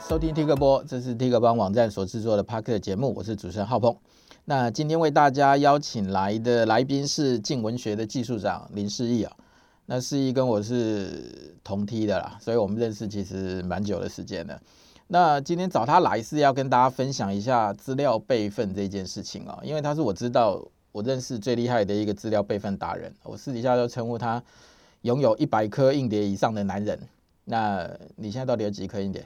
[0.00, 3.94] 收听 Tiger 播，这是 Tiger 帮网站所制作的 Podcast 节目，我是主持人浩鹏。
[4.46, 9.32] 那今天为大家邀请来的来宾是镜文学的技术长林世义啊。
[9.86, 14.58] 那世义跟我是同梯的啦，所以我们认识其实蛮久的时间了。
[15.08, 24.42] 那今天找他来是要跟大家分享一下资料备份这件事情啊，因为他是我知道我认识最厉害的一个资料备份达人，我私底下都称呼他
[25.02, 26.98] 拥有一百颗硬碟以上的男人。
[27.44, 29.24] 那你现在到底有几颗硬碟？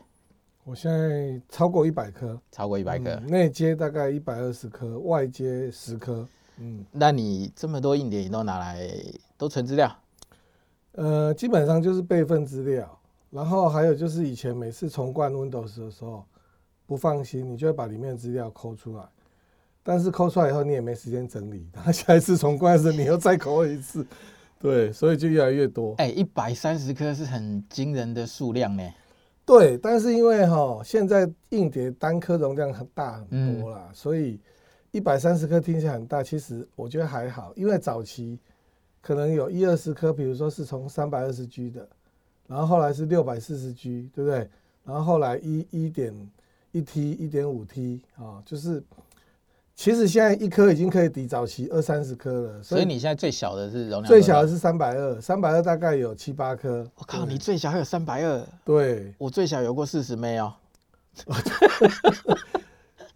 [0.65, 6.27] 我现在超过一百颗，超过一百颗，内接大概一百二十颗，外接十颗。
[6.59, 8.89] 嗯，那你这么多硬碟，你都拿来
[9.37, 9.95] 都存资料？
[10.93, 16.25] 呃，基本上就是备份资料，然后还有就是以前每次重灌 Windows 的时候
[16.87, 19.05] 不放心，你就会把里面的资料抠出来，
[19.83, 24.07] 但是抠出来以后你也没时间整理，然后下一次重灌的时候你又再抠一次，
[24.59, 25.95] 对，所以就越来越多。
[25.99, 28.83] 哎、欸，一百三十颗是很惊人的数量呢。
[29.47, 34.41] 对，但是因为哈现在硬碟单颗容量很大很多啦，嗯、所以
[34.91, 38.39] 一百三十颗听起来很大，其实我觉得还好，因为早期。
[39.07, 41.87] 可能有一二十颗，比如说是从三百二十 G 的，
[42.47, 44.49] 然后后来是六百四十 G，对不对？
[44.83, 46.15] 然后后来一一点
[46.73, 48.83] 一 T、一点五 T 啊，就是
[49.77, 52.63] 其实现在一颗已经可以抵早期二三十颗了。
[52.63, 54.05] 所以，你现在最小的是容量？
[54.05, 56.87] 最小的是三百二，三百二大概有七八颗。
[56.97, 58.47] 我靠，你最小还有三百二？
[58.65, 60.53] 对，我最小有过四十枚哦。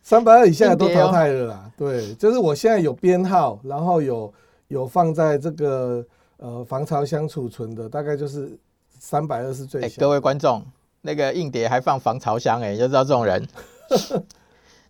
[0.02, 1.70] 三百二以下都淘汰了啦。
[1.76, 4.32] 对，就是我现在有编号，然后有。
[4.68, 6.04] 有放在这个
[6.36, 8.52] 呃防潮箱储存的，大概就是
[8.98, 9.98] 三百二是最小。
[9.98, 10.62] 各位观众，
[11.00, 13.48] 那个硬碟还放防潮箱，哎，就知道这种人。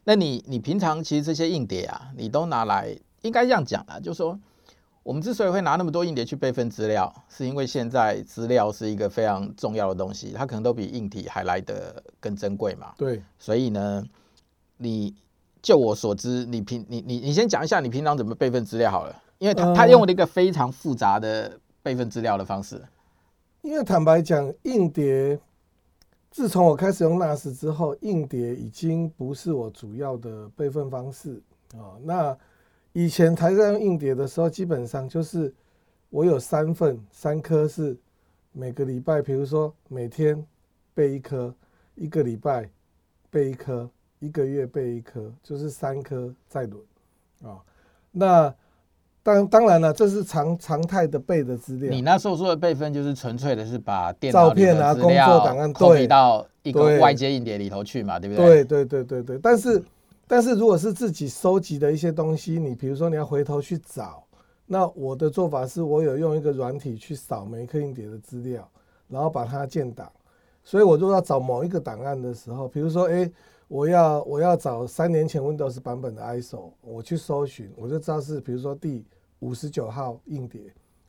[0.08, 4.40] 那你你平常其实这些硬碟啊，你都拿来，应该这样讲啊，就是说
[5.02, 12.94] 我们之所以会拿那么多硬碟去备份资料，是因为现在资料是一个非常重要的东西，它可能都比硬体还来得更珍贵嘛。
[12.96, 13.22] 对。
[13.38, 14.02] 所以呢，
[14.78, 15.14] 你
[15.60, 19.14] 就我所知，你平你你你先讲一下你平常怎么备份资料好了。
[19.36, 22.76] 因为他他用了一个非常复杂的备份资料的方式。
[22.76, 22.88] 嗯。
[23.60, 25.38] 因为坦白讲，硬碟
[26.30, 31.42] 自从我开始用 NAS 之后，硬碟已经不是我主要的备份方式
[31.74, 31.98] 啊。
[32.02, 32.36] 那
[32.92, 35.52] 以前台在用硬碟的时候，基本上就是
[36.10, 37.96] 我有三份，三颗是
[38.52, 40.44] 每个礼拜，比如说每天
[40.94, 41.54] 备一颗，
[41.94, 42.68] 一个礼拜
[43.30, 46.82] 备一颗，一个月备一颗，就是三颗在轮
[47.42, 47.62] 啊。
[48.10, 48.54] 那
[49.28, 51.90] 当当然了，这是常常态的备的资料。
[51.90, 58.64] 你那时候说的备份，就是纯粹的是把电脑照片啊、工作档案对到一个外接硬碟里头去嘛，对不对？
[58.64, 59.38] 对对对对对。
[59.42, 59.82] 但是
[60.26, 64.24] 但是如果是自己收集的一些东西，你比如说你要回头去找，
[64.64, 68.66] 那我的做法是我有用一个软体去扫每一颗硬碟的资料，
[69.08, 70.10] 然后把它建档。
[70.64, 73.30] 所以我如果要找某一个档案的时候，比如说哎，
[73.68, 79.04] 我要我要找三年前 Windows 版本的 ISO，我去搜寻，我就知道是比如说第。
[79.40, 80.60] 五十九号硬碟，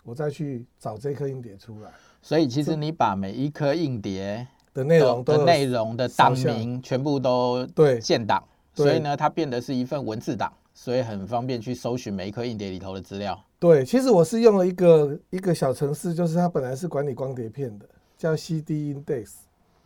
[0.03, 1.91] 我再去找这颗硬碟出来。
[2.21, 13.41] 所以其实你把每一颗硬碟的内容的内容的档名全部都对建档，所以呢，它变得是一份文字档，所以很方便去搜寻每一颗硬碟里头的资料。
[13.57, 17.85] 对，其实我是用了一个一个小程式，就是它本来是管理光碟片的，
[18.17, 19.31] 叫 CD Index。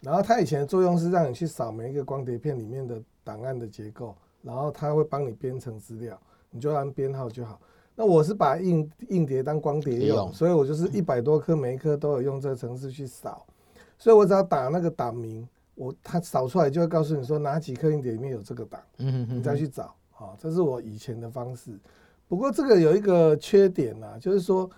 [0.02, 6.20] 然后它以前的作用是让你去扫每一个光碟片里面的档案的结构，然后它会帮你编成资料，
[6.52, 7.60] 你就按编号就好。
[7.96, 13.46] 那我是把硬硬碟当光碟用，所以我就是一百多颗，每一颗都有用这个程式去扫，
[13.98, 21.72] 所以我只要打那个档名，我它扫出来就会告诉你说哪几颗硬碟里面有这个档，嗯你再去找，啊，这是我以前的方式。
[22.28, 24.70] 不过这个有一个缺点呐，就是说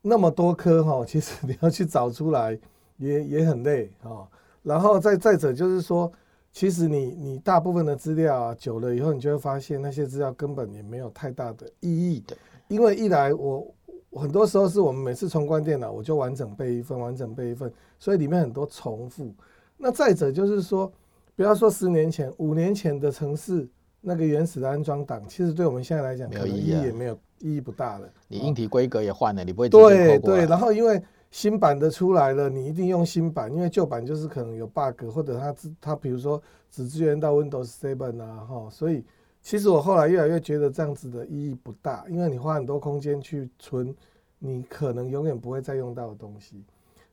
[0.00, 2.58] 那么多颗哈，其实你要去找出来
[2.98, 4.28] 也也很累啊。
[4.62, 6.12] 然后再再者就是说。
[6.54, 12.36] 其实你你大部分的资料啊，久了以后，你就会发现那些资料根本也没有太大的意义的。
[12.68, 13.66] 因为一来我
[14.12, 19.34] 很多时候是我们每次重关电脑，我就完整备一份，完整备一份，所以里面很多重复。
[19.76, 20.90] 那再者就是说，
[21.34, 23.68] 不要说十年前、五年前的城市
[24.00, 28.08] 那个原始的安装档，其实对我们现在来讲，没有意义也没有意义不大了。
[28.28, 31.02] 你硬体规格也换了，你不会对对，然后因为。
[31.34, 36.40] 新版的出来了，你一定用新版，因为旧版就是可能有 bug，或者它它比如说
[36.70, 39.04] 只支援到 Windows 7啊，哈，所以
[39.42, 43.92] 其实我后来越来越觉得这样子的意义不大，因为你花很多空间去存，
[44.38, 46.62] 你可能永远不会再用到的东西，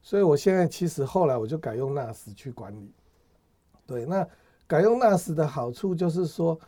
[0.04, 2.92] 所以我现在其实后来我就改用 NAS 去管理。
[3.88, 4.26] 对，那
[4.68, 6.60] 改用 NAS 的好处就是说，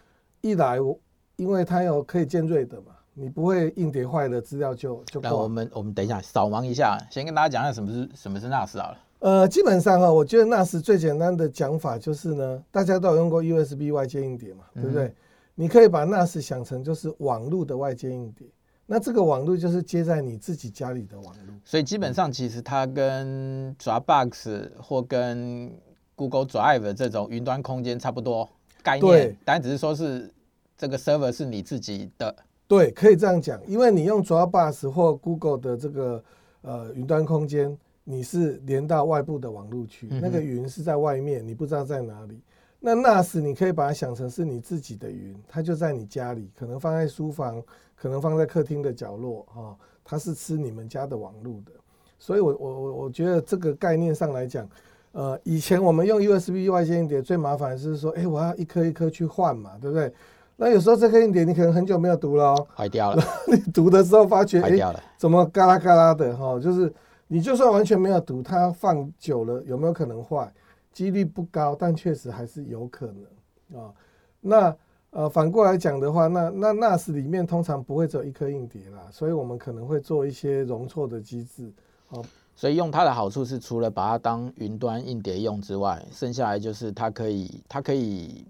[0.42, 1.00] 一来我
[1.36, 2.96] 因为它有可以建 RAID 的嘛。
[3.16, 5.22] 你不会硬碟坏了，资料就就。
[5.22, 8.98] 那我们我们等一下扫盲一下，先跟大家讲一下什么是什么是 NAS 好了。
[9.20, 15.06] 呃，基本上啊，我觉得 NAS 最简单的讲法就是呢，大家都有用过 USB 外接硬碟嘛，对不对？
[15.06, 15.16] 嗯、
[15.56, 18.48] 你可以把 NAS 想成就是网络的外接硬碟，
[18.88, 21.56] 那这个网络就是接在你自己家里的网络。
[21.64, 25.72] 所以基本上其实它跟 Dropbox 或跟
[26.16, 28.50] Google Drive 这种云端空间差不多
[28.82, 30.30] 概念，对但只是说是
[30.76, 32.36] 这个 server 是你自己的。
[32.78, 36.24] 对，可以这样讲，因为你用 Dropbox 或 Google 的这个
[36.62, 37.78] 呃云端空间。
[38.06, 42.38] 你是连到外部的网络去，那个云是在外面，你不知道在哪里。
[42.78, 47.64] 那 NAS 你可以把它想成是你自己的云，它就在你家里，可能放在书房，
[47.96, 49.72] 可能放在客厅的角落啊，
[50.04, 51.72] 它是吃你们家的网络的。
[52.20, 54.70] 所以我我我我觉得这个概念上来讲，
[55.14, 60.12] 呃，以前我们用 USB 外接硬碟最麻烦的是说，哎，我要一颗一颗去换嘛，对不对？
[60.56, 63.24] 那有时候这颗硬碟你可能很久没有读了，哦坏掉了。
[63.48, 66.94] 你读的时候发觉，坏掉了，怎么嘎啦嘎啦的哈，就是。
[67.26, 70.54] 你就算完全没有读，它放久了有没有可能坏？
[70.92, 73.92] 几率不高，但确实还是有可能啊。
[74.40, 74.76] 那
[75.10, 81.72] 呃反过来讲的话，那那 NAS 里面通常不会只有一颗硬碟啦，所以我们可能会做一些容错的机制。
[82.10, 82.24] 哦，
[82.56, 88.46] 所以用它的好处是，除了把它当云端硬碟用之外，剩下来就是它可以它可以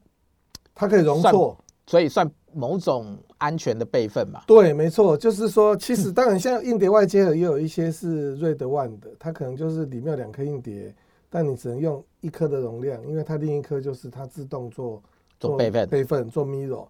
[0.75, 2.29] 它可以容错，所以算。
[2.55, 4.39] 某种安全的备份嘛？
[4.45, 10.93] 对，没错，就是说， 其实当然，像硬碟外接的也有一些是 RAID one 的，它可能就是里面有两颗硬碟，
[11.31, 15.01] 但你只能用一颗的容量，因为它另一颗就是它自动做
[15.39, 16.85] 做备份备份做 mirror。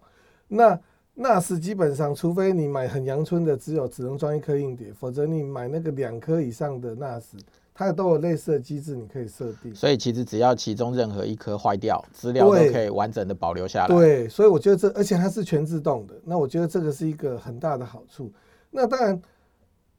[0.46, 0.78] 那
[1.16, 7.22] NAS 基本上，除非你买很阳春的，只有只能装一颗硬碟，否则你买那个两颗以上的 NAS。
[7.74, 9.74] 它都有类似的机制，你可以设定。
[9.74, 13.88] 所以其实只要其中任何一颗坏掉，资料都可以完整的保留下来。
[13.88, 16.14] 对，所以我觉得这，而且它是全自动的。
[16.24, 18.32] 那我觉得这个是一个很大的好处。
[18.70, 19.20] 那当然，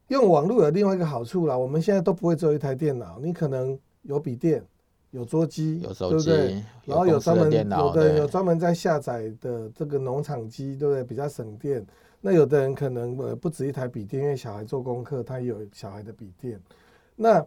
[0.08, 1.56] 用网络有另外一个好处啦。
[1.56, 4.64] 我们现在都不会只有一台电脑，你可能有笔电、
[5.10, 6.64] 有桌机，有手机，对不对？
[6.86, 11.04] 然后有专门有的人有专门在下载的这个农场机，对不对？
[11.04, 11.86] 比较省电。
[12.22, 16.58] 那有的人可能呃不止一台笔电，因为小孩做功课，他也有小孩的笔电。
[17.14, 17.44] 那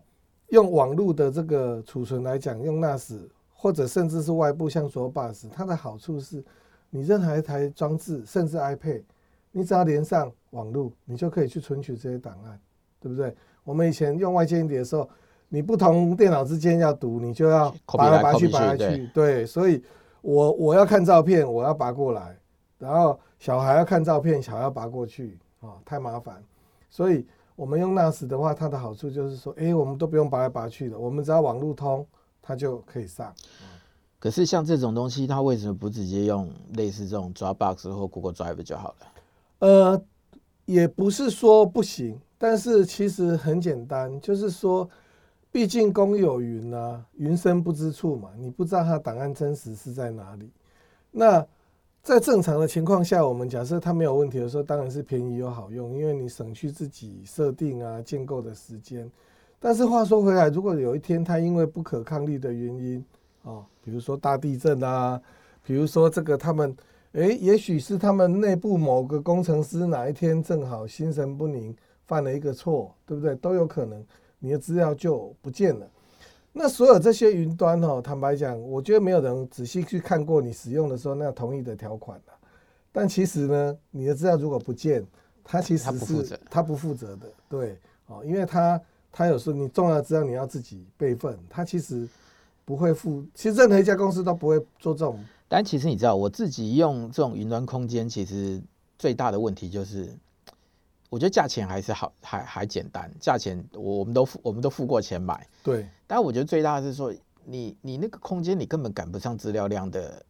[0.49, 3.19] 用网络的这个储存来讲，用 NAS
[3.53, 6.43] 或者甚至是外部像 Dropbox，它的好处是，
[6.89, 9.03] 你任何一台装置，甚至 iPad，
[9.51, 12.59] 你只要连上网络，你就可以去存取这些档案，
[12.99, 13.35] 对不对？
[13.63, 15.07] 我们以前用外接硬碟的时候，
[15.49, 19.83] 你不同电脑之间要读，你就要拔来拔去拔来去，对，所以
[20.21, 22.35] 我我要看照片，我要拔过来，
[22.79, 26.43] 然后小孩要看照片，小孩要拔过去，啊，太麻烦，
[26.89, 27.27] 所以。
[27.59, 32.07] 我们用 NAS 的话，它的好处就是说，哎，我们都不用拔来拔去的，我们只要网路通，
[32.41, 33.33] 它就可以上。
[34.17, 39.07] 可是像这种东西，它为什么不直接用类似这种 Dropbox 或 Google Drive 就好了？
[39.59, 40.01] 呃，
[40.63, 44.89] 也不是说不行，但是其实很简单，就是说，
[45.51, 50.49] 毕竟公有云啊，云深不知处嘛，你不知道它档案真实是在哪里。
[51.11, 51.45] 那
[52.01, 59.09] 在正常的情况下，我们假设它没有问题的时候，当然是便宜又好用，因为你省去自己设定啊、建构的时间。
[59.59, 63.05] 但是话说回来，如果有一天它因为不可抗力的原因
[63.43, 65.21] 啊，比如说大地震啊，
[65.63, 66.75] 比如说这个他们，
[67.11, 71.75] 诶，也许是他们内部某个工程师哪一天正好心神不宁，
[72.07, 73.35] 犯了一个错，对不对？
[73.35, 74.03] 都有可能，
[74.39, 75.85] 你的资料就不见了。
[76.61, 82.35] 那所有这些云端哦，坦白讲，我觉得没有人仔细去看过你使用的时候那同意的条款啊。
[82.91, 85.01] 但其实呢，你的资料如果不见，
[85.41, 92.05] 他其实是他不负责的，对哦，因为他他有时候你重要资料你要自己备份，他其实
[92.65, 93.23] 不会负。
[93.33, 95.17] 其实任何一家公司都不会做这种。
[95.47, 98.61] 但其实你知道，我自己用这种云端空间，其实
[98.97, 100.13] 最大的问题就是。
[101.09, 103.11] 我觉得价钱还是好，还还简单。
[103.19, 105.47] 价钱我我们都付，我们都付过钱买。
[105.63, 105.87] 对。
[106.05, 107.13] 但我觉得最大的是说，
[107.43, 110.25] 你你那个空间，你根本赶不上资料量的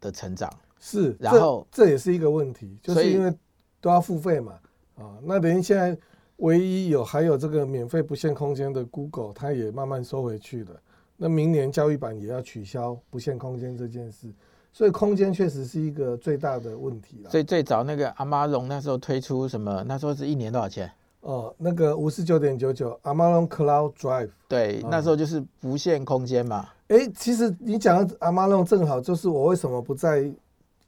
[0.00, 0.52] 的成长。
[0.80, 1.16] 是。
[1.20, 3.32] 然后这，这也是一个问题，就是因为
[3.80, 4.58] 都要付费嘛。
[4.96, 5.96] 啊，那等于现在
[6.36, 10.80] 唯一有还有这个免费不限空间的 Google，它也慢慢收回去了。
[11.16, 14.32] 那明年教育版也要取消不限空间这件事。
[14.74, 17.30] 所以空间确实是一个最大的问题了。
[17.30, 19.84] 所以最早那个亚马逊那时候推出什么？
[19.86, 20.90] 那时候是一年多少钱？
[21.20, 24.30] 哦，那个五十九点九九亚马逊 Cloud Drive。
[24.48, 26.68] 对，嗯、那时候就是无限空间嘛。
[26.88, 30.28] 哎、欸，其实你讲的亚马逊正好就是我为什么不再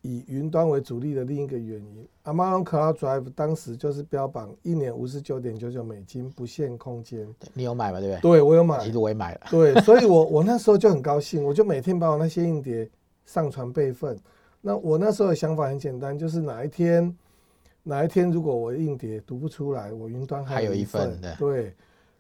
[0.03, 2.09] 以云端为主力的另一个原因。
[2.25, 7.25] 亚马逊 Cloud Drive 当时就是标榜一年五十九点九九美金不限空间。
[7.55, 8.01] 你有买吗？
[8.01, 8.21] 对不对？
[8.21, 8.85] 对，我有买。
[8.85, 9.43] 其实我也买了。
[9.49, 12.91] 对，所以我我那时候就很高兴，我就每天把我那些硬碟。
[13.27, 14.19] 上传备份，
[14.63, 17.15] 那我那时候的想法很简单，就是哪一天，
[17.83, 21.75] 哪一天如果我硬碟读不出来，我云端还有一份，对。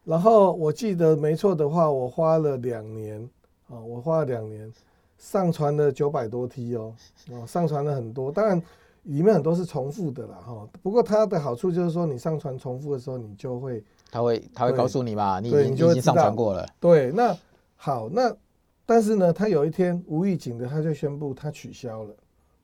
[0.04, 3.20] 然后我记得没错的话，我花了两年
[3.68, 4.72] 啊，我花了两年
[5.18, 6.94] 上传了九百多 T 哦，
[7.32, 8.62] 哦，上传了很多，当然
[9.02, 10.68] 里面很多是重复的啦哈。
[10.80, 16.64] 不过它的好处就是说，你上传重复的时候，你就会，它会它会告诉你嘛，你已经你就已经上传过了。
[16.78, 17.36] 对，那
[17.74, 18.32] 好，那
[18.86, 22.16] 但是呢，他有一天无预警的他就宣布他取消了，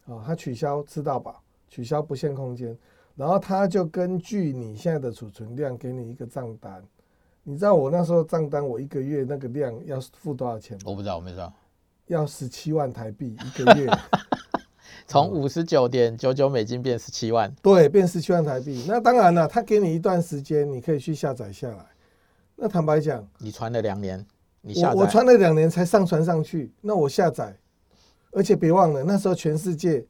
[0.06, 2.78] 啊，他取消吃到饱，取消不限空间。
[3.16, 6.82] 然后他就根据你现在的储存量给你一个账单，
[7.42, 10.84] 你知道我那时候账单我一个月那个量要付多少钱吗？
[10.86, 11.52] 我不知道，我没知道。
[12.06, 13.90] 要十七万台币一个月，
[15.06, 17.52] 从五十九点九九美金变十七万。
[17.62, 18.84] 对，变十七万台币。
[18.86, 21.86] 那当然了，他给你一段时间，你可以去下载下来。
[22.56, 24.24] 那坦白讲，你传了两年，
[24.62, 26.72] 你下载我我穿了两年才上传上去。
[26.80, 27.54] 那我下载，
[28.30, 30.06] 而且别忘了那时候全世界。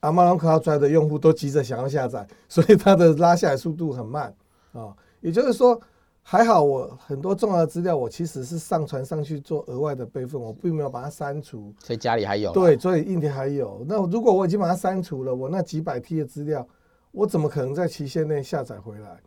[0.00, 4.34] Amazon CloudDrive 的用户都急着想要下载， 所以它的拉下来速度很慢
[4.72, 4.92] 啊。
[5.20, 5.80] 也就是说，
[6.22, 11.72] 还好我很多重要的资料，我其实是上传上去做额外的备份，我并没有把它删除。
[11.78, 12.50] 所以家里还有。
[12.50, 13.86] 对，所以硬碟还有。
[13.88, 16.66] 那如果我已经把它删除了，我那几百 T 的资料，
[17.12, 19.20] 我怎么可能在期限内下载回来？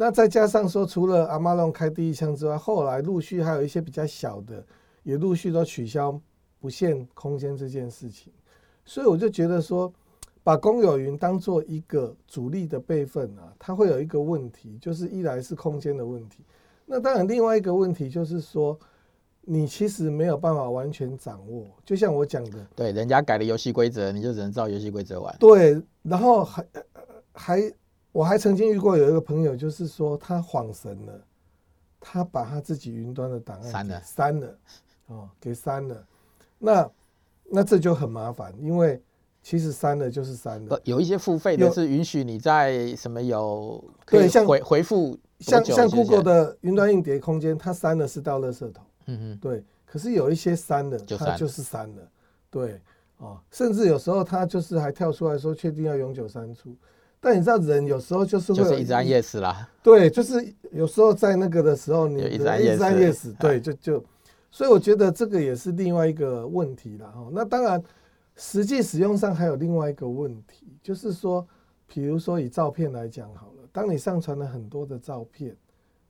[0.00, 4.64] 那再加上说，除了 Amazon 开第一枪之外，后来陆续还有一些比较小的，
[5.02, 6.18] 也陆续都取消
[6.58, 8.32] 不限空间这件事情。
[8.82, 9.92] 所以我就觉得说。
[10.42, 16.42] 把公有云当做一个主力的备份啊，它会有一个问题，就是一来是空间的问题，
[16.86, 18.76] 那当然另外一个问题就是说，
[19.42, 21.66] 你其实没有办法完全掌握。
[21.84, 25.36] 就像我讲的，对，人家改了游戏规则，你就只能照游戏规则玩。
[25.38, 26.66] 对，然后还
[27.34, 27.72] 还
[28.12, 31.20] 我还曾经遇过有一个朋友，就是说他恍神了，
[31.98, 34.58] 他把他自己云端的档案删了，删了，
[35.06, 36.06] 哦，给删了，
[36.58, 36.90] 那
[37.44, 39.02] 那这就很麻烦，因为。
[39.42, 49.64] 其实删了就是删了，有一些付费的是允许你在什么有对像回回复像像 Google 的云端硬碟空间，它删了是到垃圾桶，嗯嗯，对。
[49.86, 52.02] 可是有一些删了，它就是删了，
[52.50, 52.82] 对
[53.16, 56.76] 哦，甚至有时候它就是还跳出来说确定要永久删除。
[57.20, 64.04] 但你知道人有时候就是会就是一直按 yes 啦，对，就是有时候在那个的时候你一直按 yes，对，就就，
[64.50, 67.28] 所以我觉得这个也是另外一个问题了哈。
[67.30, 67.82] 那当然。
[68.36, 71.46] 实际使用上还有另外一个问题，就是说，
[71.86, 75.54] 比如说以照片来讲好了，当你上传了很多的照片，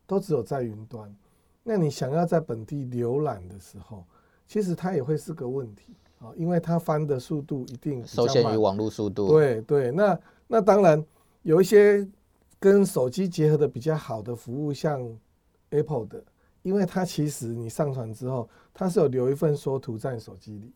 [0.07, 1.13] 都只有在云端，
[1.65, 4.05] 那你想要在本地浏览的时候，
[4.47, 9.31] 其实它也会是个问题啊，因为它翻的速度一定受限于网络速度。
[9.31, 10.17] 对对，那
[10.53, 11.03] 那当然
[11.43, 12.05] 有一些
[12.59, 15.01] 跟手机结合的比较好的服务，像
[15.69, 16.21] Apple 的，
[16.63, 20.73] 因为它其实你上传之后，它是有留一份缩图在手机里。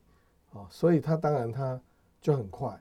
[0.52, 1.80] 哦，所以它当然它
[2.20, 2.80] 就很快，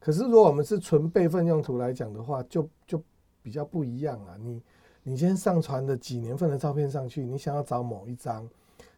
[0.00, 3.00] 可是如果我们是纯备份用途来讲的话，就就
[3.40, 4.36] 比较不一样啊。
[4.40, 4.60] 你
[5.04, 8.44] 你先上传的几年份的照片上去，你想要找某一张，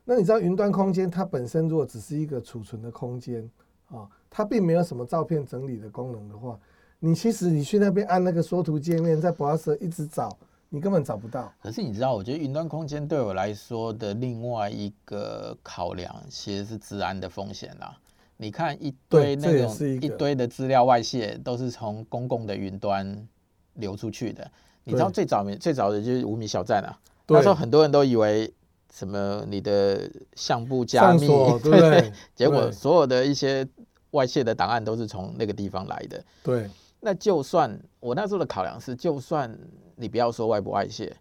[0.03, 3.47] 那你知道云端空间它本身如果只是一个储存的空间
[3.91, 6.59] 啊，它并没有什么照片整理的功能的话，
[7.05, 10.35] 你其实你去那边按那个缩图界面，在 browser 一直找，
[10.71, 11.53] 你根本找不到。
[11.63, 17.95] 可是你知道，我觉得云端空间对我来说的另外一个考量，其实是治安的风险啦。
[18.39, 23.29] 你看一堆那种一堆的资料外泄，都是从公共的云端
[23.75, 24.51] 流出去的。
[24.85, 28.51] 你知道最早最早的就是无米小站啊，那时候很多人都以为
[28.91, 31.27] 什么你的相簿加密，
[31.63, 33.69] 对，结果所有的一些
[34.13, 36.25] 外泄的档案都是从那个地方来的。
[36.43, 36.69] 对，
[37.05, 39.55] 那就算我那时候的考量是，就算
[39.95, 41.15] 你不要说外部外泄，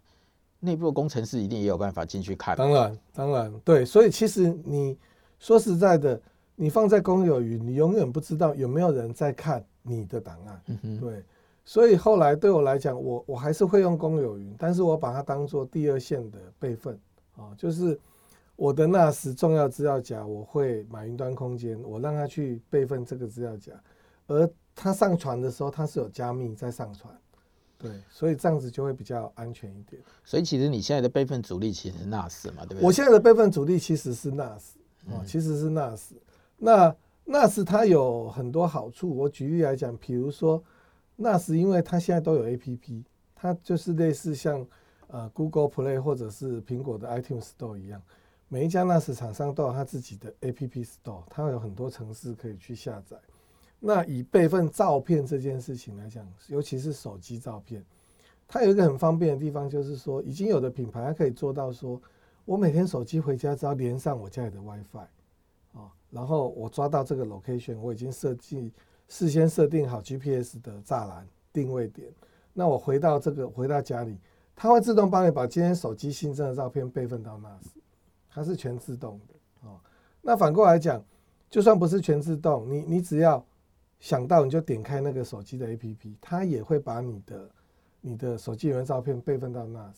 [0.60, 2.56] 内部工程师一定也有办法进去看。
[2.56, 4.96] 当然，当然，对，所以其实你
[5.38, 6.20] 说实在的。
[6.56, 10.78] 你放在公有云，你永远不知道有没有人在看你的档案。
[11.00, 11.20] 对，
[11.64, 16.96] 所以后来对我来讲，我我还是会用公有云，但是我把它当做第二线的备份
[17.36, 17.98] 啊，就是
[18.54, 23.72] 我的那时重要资料夹，我会买云端空间，我让它去备份这个资料夹，
[24.26, 27.16] 而它上传的时候，它是有加密在上传，
[27.78, 30.02] 对，所以这样子就会比较安全一点。
[30.24, 32.82] 所以其实你现在的备份主力其实是 NAS 嘛，对不对？
[32.82, 34.62] 我现在的备份主力其实是 NAS
[35.10, 36.12] 啊，其实是 NAS。
[36.56, 36.94] 那
[37.26, 40.62] NAS 它有很多好处，我举例来讲，比如说
[41.18, 43.04] NAS，因为它现在都有 APP，
[43.34, 44.66] 它就是类似像
[45.08, 48.02] 呃 Google Play 或者是苹果的 iTunes Store 一样，
[48.48, 53.16] 每一家 NAS 厂商都有它自己的 APP Store，它有很多程式可以去下载。
[53.86, 57.84] 那以备份照片这件事情来讲，尤其是手机照片，
[58.48, 62.00] 它有一个很方便的地方，就是说已经有的品牌它可以做到说，
[62.46, 65.06] 我每天手机回家只要连上我家里的 WiFi。
[66.10, 68.72] 然后我抓到这个 location，我已经设计
[69.08, 72.08] 事先设定好 GPS 的栅栏定位点。
[72.52, 74.16] 那我回到这个回到家里，
[74.54, 77.66] 它会自动帮你把今天手机新增的照片备份到 NAS，
[78.30, 79.80] 它是全自动的哦。
[80.22, 81.04] 那反过来讲，
[81.50, 83.44] 就算不是全自动，你你只要
[84.04, 87.50] 想到你就点开那个手机的 APP，它也会把你的
[88.02, 89.94] 你的手机里面照片备份到 NAS。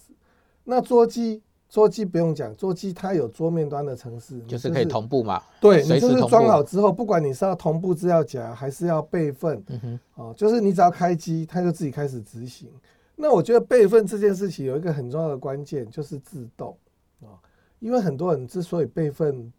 [0.63, 5.43] 那桌机桌机不用讲，桌机它有桌面端的程式，就是可以同步嘛。
[5.61, 12.71] 对，你就是装好之后，不管你是要同步资料夹还是要备份，嗯哼，哦，就是你只要开机，它就自己开始执行。
[13.17, 16.79] 那我觉得备份这件事情有一个很重要的关键，就是自动
[17.23, 17.35] 啊，
[17.81, 19.53] 因为很多人之所以备份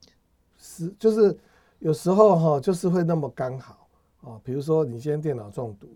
[0.57, 1.37] 是，就是
[1.79, 3.86] 有时候哈，就是会那么刚好
[4.27, 5.87] 啊，比如说你今天电脑中毒，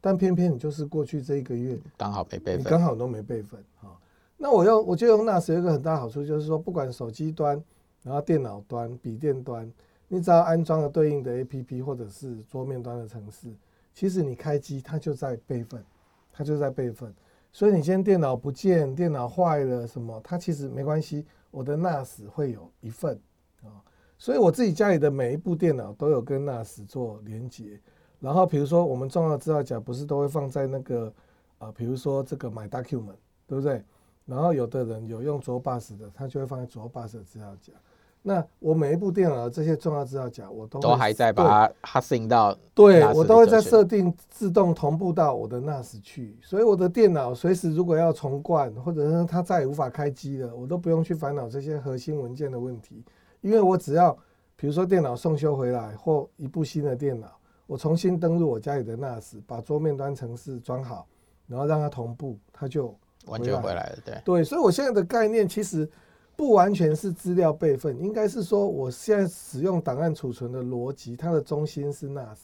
[0.00, 3.96] 但偏偏你就是过去这一个月刚好没备份，刚好都没备份啊。
[4.36, 7.62] 那我用，我觉得用 NAS 有一个很大好处，就是说不管手机端，
[8.02, 9.72] 然后电脑端、笔电端，
[10.08, 13.48] 你只要安装了对应的 APP 或者是桌面端的程式，
[13.94, 15.82] 其实你开机它就在备份。
[16.30, 17.12] 它就在备份，
[17.50, 21.26] 所以你今天电脑不见、电脑坏了什么，它其实没关系。
[21.50, 23.27] 我的 NAS 会有一份啊，
[24.18, 27.80] 所以我自己家里的每一部电脑都有跟 NAS 做连接。
[28.20, 31.12] 然后比如说我们重要的资料夹不是都会放在那个
[31.58, 33.14] 啊，比如说这个 My Document，
[33.46, 33.82] 对不对？
[34.26, 37.72] 然后有的人有用 Dropbox 的，他就会放在 Dropbox 的资料夹。
[38.20, 53.04] 那我每一部电脑的这些重要资料夹，我都都还在把它 hosting 到，对我都会在设定自动同步到我的 NAS 去，所以我的电脑随时如果要重灌，或者是它再也无法开机了，我都不用去烦恼这些核心文件的问题，
[53.40, 54.16] 因为我只要
[54.56, 61.06] 比如说电脑送修回来或一部新的电脑，我重新登录我家里的 NAS，把桌面端程式装好，
[61.46, 62.94] 然后让它同步，它就
[63.26, 63.98] 完全回来了。
[64.04, 65.88] 对对，所以我现在的概念其实。
[66.38, 72.38] 不完全是资料备份，应该是说我现在使用档案储存的逻辑，它的中心是 NAS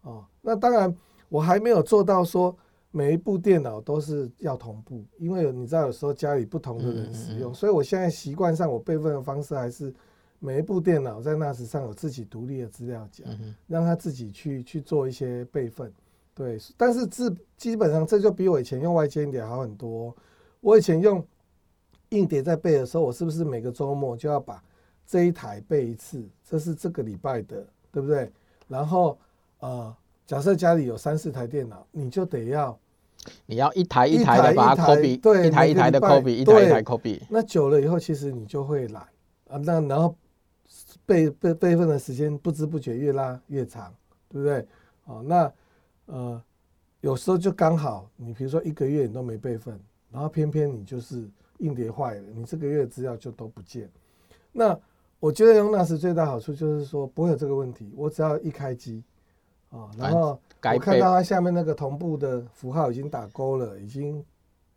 [0.00, 0.24] 哦。
[0.40, 0.96] 那当然
[1.28, 2.56] 我还没有做到说
[2.90, 9.94] 每一部电脑都是要同步，因为你知道有时候家里不同的人使用，所以我现在习惯上我备份的方式还是
[10.38, 13.24] 每一部电脑在 NAS 上有自己独立的资料夹，
[13.66, 15.92] 让他自己去去做一些备份。
[16.34, 20.14] 对，但是基基本上这就比我以前用外接硬碟好很多。
[20.60, 21.24] 我以前用。
[22.12, 24.64] 硬碟在背的时候，我是不是每个周末就要把
[25.06, 26.26] 这一台背一次？
[26.42, 28.32] 这是这个礼拜的，对不对？
[28.66, 29.18] 然后
[29.58, 29.94] 呃，
[30.26, 32.78] 假设家里有三四台电脑，你就得要，
[33.44, 37.20] 你要一台一台的把它 copy，对，一台一台的 copy，一台一台 copy。
[37.28, 39.02] 那久了以后，其实你就会懒
[39.50, 39.58] 啊。
[39.58, 40.16] 那然后
[41.08, 43.92] 备备备份的时间不知不觉越拉越长，
[44.28, 44.68] 对不对？
[45.06, 45.52] 哦，那
[46.06, 46.42] 呃，
[47.00, 49.80] 有时候就刚好，你比如说一个月你都没备份，
[50.12, 51.28] 然后偏偏你就是。
[51.58, 53.90] 硬碟坏了，你这个月资料就都不见。
[54.52, 54.78] 那
[55.18, 57.92] 我觉得用 NAS 最大好处就是说不会有这个问题。
[57.96, 59.02] 我只要一开机
[59.70, 60.40] 啊，然后
[60.72, 64.24] 我看到它下面那个同步的符号已经打勾了，已经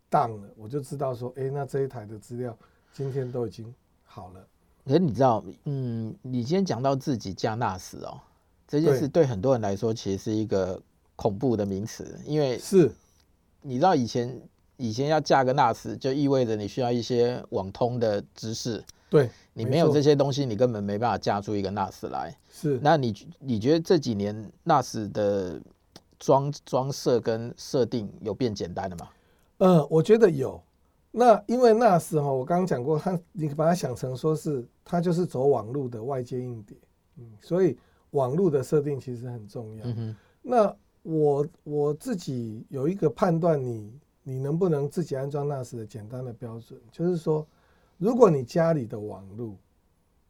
[0.10, 2.58] done 了，我就知道说，哎，那这一台的资料
[2.92, 3.72] 今天都已经
[4.04, 4.48] 好了。
[4.92, 8.20] 哎，你知道，嗯，你今天讲到自己架 NAS 哦，
[8.68, 10.82] 这件事对很多人来说其实是一个
[11.16, 12.92] 恐怖的名词，因为是，
[13.62, 14.42] 你知道以前。
[14.78, 18.84] 以前要架个 NAS，就意味着你需要一些网通的知识。
[19.12, 22.36] 对，你没有这些东西，你根本没办法架出一个 NAS 来。
[22.52, 25.62] 是，那你你觉得这几年 NAS 的
[26.18, 29.10] 装装设跟设定有变简单了吗？
[29.60, 30.60] 嗯，我觉得有。
[31.12, 36.78] 那因为 NAS 哈，我刚刚讲过，它你把它想成说是它就是走网路的外接硬碟，
[37.18, 37.78] 嗯，所以
[38.12, 39.84] 网路的设定其实很重要。
[39.86, 40.16] 嗯。
[40.42, 43.94] 那我我自己有一个判断，你。
[44.24, 46.80] 你能不能自己安装 NAS 的简单的标准？
[46.92, 47.44] 就是说，
[47.98, 49.58] 如果你家里的网路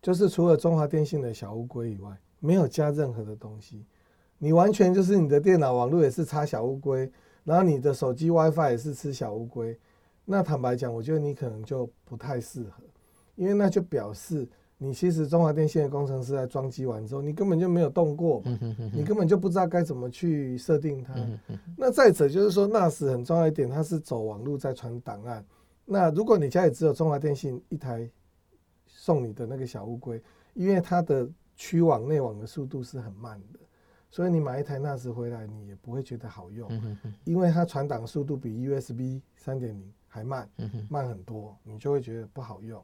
[0.02, 3.86] 就是除了中华电信的小乌龟以外，没有加任何的东西，
[4.38, 7.12] 你完全就是你的电脑网路也是插小乌龟，
[7.44, 9.78] 然后你的手机 WiFi 也是吃小乌龟，
[10.32, 12.82] 那坦白讲，我觉得你可能就不太适合，
[13.36, 14.48] 因为那就表示。
[14.84, 18.42] 你其实中华电信的工程师在装机完之后，你根本就没有动过，
[18.92, 21.14] 你根本就不知道该怎么去设定它。
[21.78, 25.46] 那再者就是说，NAS 很重要一点，它是走网路在传档案。
[25.86, 28.10] 那如果你家里只有中华电信一台
[28.88, 30.20] 送你的那个小乌龟，
[30.56, 33.60] 因为它的区网内网的速度是很慢的，
[34.10, 36.68] 所以你买一台 NAS 回来，你也不会觉得好用，
[37.24, 40.48] 因为它传档速度比 USB 三点零还慢，
[40.90, 42.80] 慢很多，你就会觉得不好用。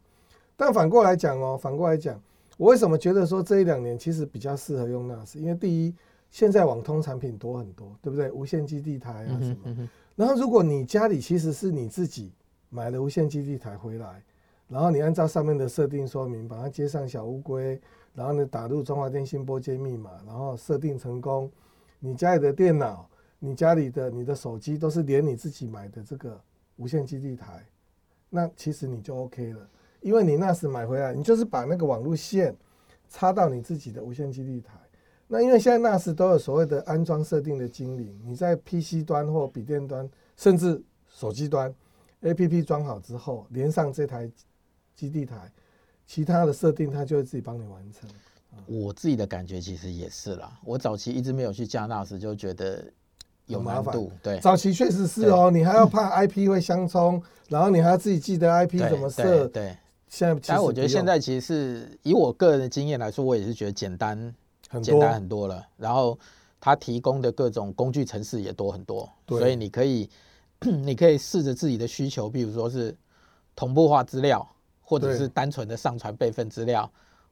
[0.56, 2.20] 但反过来讲哦，反过来讲，
[2.56, 5.38] 我为什么觉得说这一两年其实比较适合用 NAS？
[5.38, 5.94] 因为第一，
[6.32, 8.32] 现在网通产品多很多，对不对？
[8.32, 9.90] 无线基地台啊什么。
[10.16, 12.32] 然后如果你家里其实是你自己
[12.70, 14.24] 买了无线基地台回来，
[14.70, 17.80] 然后你按照上面的设定说明，把它接上小乌龟，
[18.16, 21.52] 然后呢打入中华电信拨接密码，然后设定成功，
[22.00, 26.42] 你家里的电脑、你家里的你的手机都是连你自己买的这个
[26.78, 27.64] 无线基地台，
[28.30, 29.70] 那其实你就 OK 了，
[30.02, 32.56] 因为你那时买回来，你就是把那个网路线
[33.10, 34.74] 插到你自己的无线基地台。
[35.28, 41.74] 那因为现在 NAS 都有所谓的安装设定的精灵，你在 PC 端或笔电端，甚至手机端
[42.22, 44.32] ，APP 装好之后，连上这台
[44.96, 45.52] 基地台，
[46.06, 48.10] 其他的设定它就会自己帮你完成。
[48.66, 52.86] 我自己的感觉其实也是啦，我早期一直没有去加 NAS，就觉得
[53.48, 54.12] 有难度。
[54.22, 59.48] 对，早期确实是哦，你还要怕 IP 会相冲，然后你还要自己记得 IP 怎么设。
[59.48, 59.76] 对，
[60.08, 64.34] 现在但我觉得现在其实是以我个人的经验来说，我也是觉得简单，
[64.82, 65.66] 简单很多了。
[65.76, 66.18] 然后
[66.60, 70.10] 它提供的各种工具程式也多很多，所以你可以
[70.62, 72.96] 你可以试着自己的需求，比如说是
[73.56, 74.48] 同步化资料，
[74.82, 76.90] 或者是单纯的上传备份资料。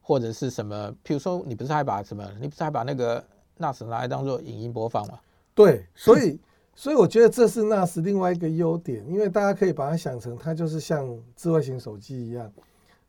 [0.08, 0.92] 或者是什么？
[1.04, 2.24] 譬如说，你不是还把什么？
[2.40, 3.20] 你不是还把那个
[3.58, 5.18] NAS 拿来当做影音播放吗？
[5.56, 6.40] 对，所以，
[6.76, 12.52] 所以我觉得这是 NAS 另外一个优点，因为大家可以把它想成，它就是像智慧型手机一样，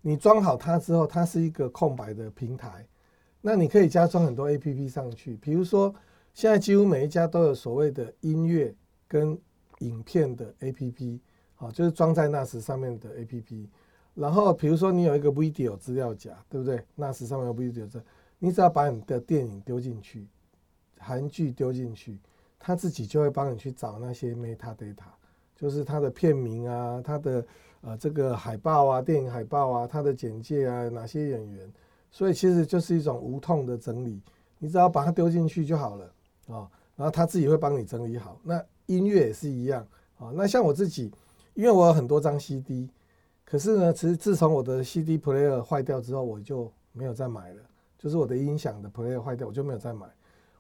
[0.00, 2.87] 你装好它之后，它是一个空白的平台，
[3.40, 5.37] 那你可以加装很多 APP 上去。
[5.38, 5.92] 比如说，
[6.35, 8.72] 现在几乎每一家都有所谓的音乐
[9.09, 9.37] 跟
[9.80, 11.18] 影片的 APP，
[11.56, 13.66] 好，就是装在 NAS 上面的 APP。
[14.14, 18.00] 然后，比如说你有一个 video 资料夹，对不对？NAS 上面有 video 这，
[18.38, 20.26] 你只要把你的电影丢进去，
[20.96, 22.18] 韩剧丢进去，
[22.59, 24.95] 它自己就会帮你去找那些 metadata，
[25.55, 27.47] 就是它的片名啊，它的
[27.83, 31.73] 呃这个海报啊，电影海报啊，它的简介啊，哪些演员，
[32.11, 34.21] 所以其实就是一种无痛的整理，
[34.59, 36.05] 你只要把它丢进去就好了
[36.49, 38.40] 啊、哦，然后它自己会帮你整理好。
[38.42, 39.83] 那音乐也是一样
[40.19, 41.12] 啊、哦，那像我自己，
[41.55, 42.88] 因为我有很多张 CD。
[43.45, 47.62] 可是呢，其实自从我的 CD player 坏掉之后，我就没有再买了。
[47.97, 50.07] 就是我的音响的 player 坏掉，我就没有再买。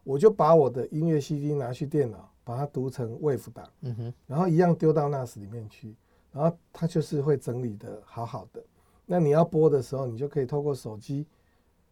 [0.06, 5.96] 我就把我的音乐 CD 拿去电脑，把它读成 WAV 档，嗯哼，然后一样丢到 NAS 里面去，
[6.32, 8.62] 然后它就是会整理的好好的。
[9.04, 11.26] 那你要播的时候，你就可以透过手机，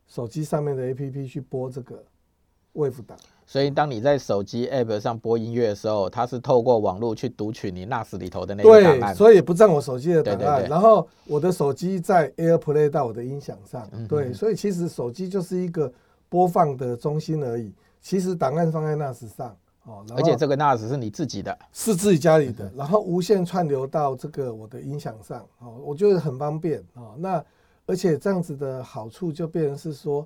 [0.06, 2.04] 手机上面的 APP 去播这个
[2.74, 3.18] WAV 档。
[3.44, 9.12] 所以，当你在手机 App 上播音乐的时候，它是透过网络去读取你 NAS 里头的那个档案。
[9.12, 10.38] 对，所以不占我手机的档案。
[10.38, 13.88] 对对对，然后我的手机在 AirPlay 到我的音响上。
[13.92, 15.92] 嗯、对，所以其实手机就是一个
[16.28, 17.72] 播放的中心而已。
[18.04, 27.14] 其实档案放在 NAS 上哦，而且这个 NAS 是你自己的，是自己家里的，然后无线串流到这个我的音响上哦，我觉得很方便哦。
[27.18, 27.42] 那
[27.86, 30.24] 而且这样子的好处就变成是说。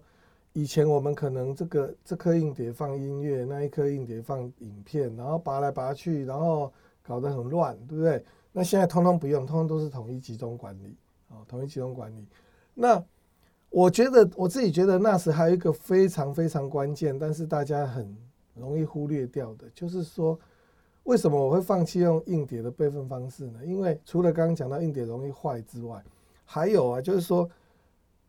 [0.55, 6.73] 以前我们可能这个这颗硬碟放音乐，那一颗硬碟放影片，然后拔来拔去，然后
[7.07, 8.25] 搞得很乱，对不对？
[8.51, 10.97] 那现在通通不用，通通都是统一集中管理，
[11.29, 12.27] 哦，统一集中管理。
[12.75, 13.01] 那
[13.71, 18.17] 我觉得我自己觉得那时还有一个非常非常关键，但是大家很
[18.55, 20.39] 容易忽略掉的，就是说
[21.05, 23.61] 为什么我会放弃用硬碟的备份方式呢？
[23.65, 26.03] 因为除了刚刚讲到硬碟容易坏之外，
[26.45, 27.49] 还有啊，就是说。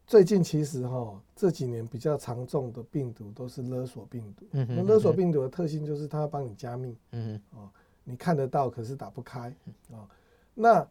[0.10, 4.43] 最近其实哈，这几年比较常中的病毒都是勒索病毒。
[4.52, 6.97] 那勒索病毒的特性就是它要帮你加密。
[7.12, 7.69] 嗯哦，
[8.04, 9.54] 你看得到，可是打不开。
[9.91, 10.10] 哦，
[10.56, 10.84] 那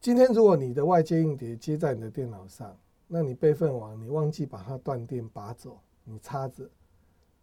[0.00, 2.72] 今天如果你的外接硬碟接在你的电脑上，
[3.08, 6.70] 那你备份完，你忘记把它断电拔走，你插着，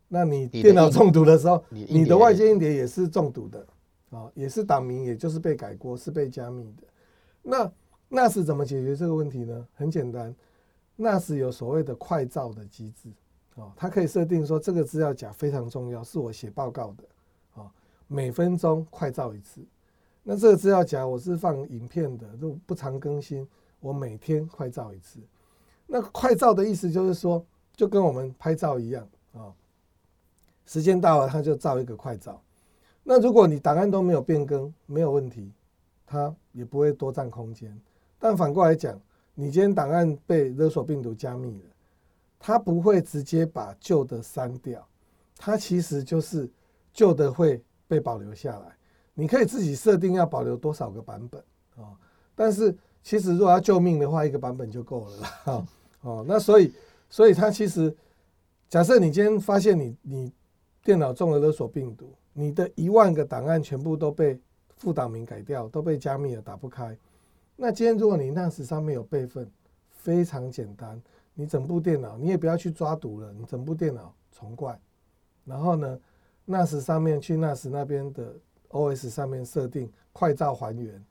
[0.08, 3.68] 那你电脑中毒的时候，你的，外接硬碟也是中毒的。
[4.12, 6.84] 啊，也是党名，也就是被改过，是被加密的。
[7.42, 7.72] 那
[8.08, 9.68] 那是怎么解决这个问题呢？
[9.74, 10.34] 很简单。
[10.98, 13.10] NAS 有所谓的快照的机制，
[13.56, 17.04] 哦，它可以设定说这个资料夹非常重要，是我写报告的，
[17.56, 17.70] 哦，
[18.08, 19.60] 每分钟快照一次。
[20.24, 23.46] 那这个资料夹我是放影片的，就不常更新，
[23.82, 25.20] 我每天快照一次。
[25.88, 27.46] 那快照的意思就是说，
[27.76, 29.54] 就跟我们拍照一样，啊，
[30.66, 32.42] 时间到了它就照一个快照。
[33.04, 35.52] 那如果你档案都没有变更，没有问题，
[36.06, 37.80] 它也不会多占空间。
[38.18, 39.00] 但反过来讲，
[39.36, 41.70] 你今天档案被勒索病毒加密了，
[42.40, 44.88] 它不会直接把旧的删掉，
[45.38, 46.50] 它其实就是
[46.92, 48.76] 旧的会被保留下来。
[49.14, 51.42] 你可以自己设定要保留多少个版本
[51.78, 51.94] 啊，
[52.34, 55.68] 但是其实如果要救命的话，一个版本就够了啦。
[56.02, 56.74] 哦，那所以，
[57.08, 57.96] 所以它其实，
[58.68, 60.32] 假设你今天发现你你
[60.84, 64.40] 电脑中了勒索病毒，你的一万个档案全部都被
[64.76, 66.98] 副档名改掉，都被加密了，打不开。
[67.56, 69.48] 那今天如果你 NAS 上面有备份，
[69.92, 71.00] 非常简单，
[71.36, 74.80] 你整部电脑你也不要去抓毒了，你整部电脑重灌，
[75.46, 76.00] 然后呢
[76.48, 78.34] ，NAS 上面去 NAS 那边的
[78.70, 81.06] OS 上面设定快照还原，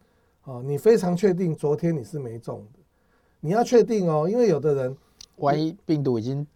[0.44, 2.78] 哦，你非常确定昨天你是没中的，
[3.40, 4.96] 你要确定哦，因为有的人
[5.36, 6.46] 万一病毒已经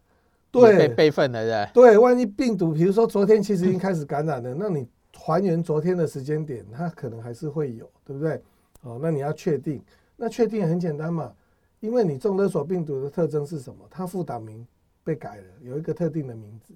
[0.50, 8.40] 对被备份了，对，对，万一病毒比如说昨天其实已经开始感染了，那你还原昨天的时间点，它可能还是会有，对不对？
[8.82, 9.82] 哦，那你要确定，
[10.16, 11.32] 那确定很简单嘛，
[11.80, 13.80] 因为你中勒索病毒的特征是什么？
[13.90, 14.66] 它副档名
[15.02, 16.72] 被改了，有一个特定的名字，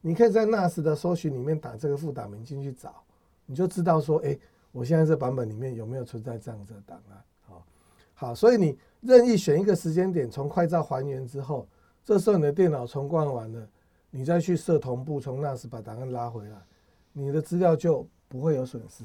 [0.00, 2.94] 你可以在 NAS 的搜寻里面打这个副档名进去找，
[3.46, 4.38] 你就知道说，哎，
[4.72, 7.22] 我现在这版本里面有没有存在这样子的档案？
[7.42, 7.66] 好，
[8.14, 11.68] 好，所以你任意选一个时间点，从快照还原之后，
[12.04, 13.68] 这时候你的电脑重灌完了，
[14.10, 16.56] 你再去设同步，从 NAS 把档案拉回来。
[17.12, 19.04] 你的资料就不会有损失，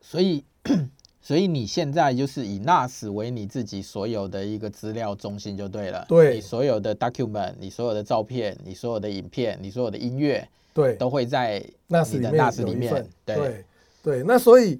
[0.00, 0.44] 所以，
[1.22, 6.04] 所以你现在就是以 NAS 为你自己所有的一个资料中心就对了。
[6.08, 12.34] 对，你所有的 document，你所有的照片，你所有的影片，你所有的音乐，对，都会在 NAS 里面。
[12.34, 13.64] NAS 里面，对
[14.04, 14.78] 对，那所以，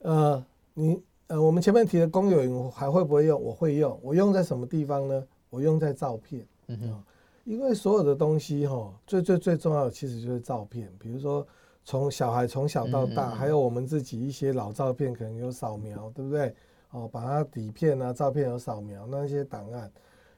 [0.00, 3.42] 呃，你呃，我们前面提的公有云还会不会用？
[3.42, 3.98] 我会用。
[4.02, 5.26] 我用在什么地方呢？
[5.48, 6.46] 我用在照片。
[6.66, 7.02] 嗯哼。
[7.44, 10.92] 因为所有的东西哈，最最最重要的其实就是照片。
[10.98, 11.44] 比如说，
[11.82, 16.54] 从小孩从小到大，还有我们自己一些老照片，可能有扫描，对不对？
[16.90, 19.90] 哦，把它底片啊、照片有扫描那些档案。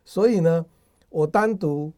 [0.04, 0.64] 所以呢，
[1.08, 1.92] 我单独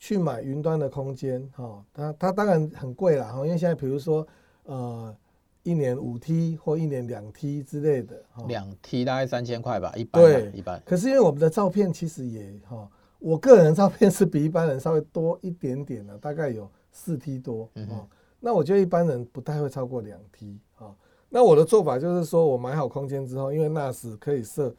[0.00, 4.26] 去买云端的空间，哈，它它当然很贵啦，哈，因为现在比如说，
[4.64, 5.16] 呃，
[5.62, 10.82] 一年五 T 或一年两 T 之类的，两 T 大概三千块吧，一般对，一般。
[10.84, 12.88] 可是因为我们的照片其实也哈。
[13.18, 18.08] 我个人的照片是比一般人稍微多一点点的，大概有四 T 多哦。
[18.40, 20.88] 那我觉得一般人不太会超过两 T 啊。
[21.28, 24.74] 那我的做法就是说，我买好空间之后，因为 NAS 可以设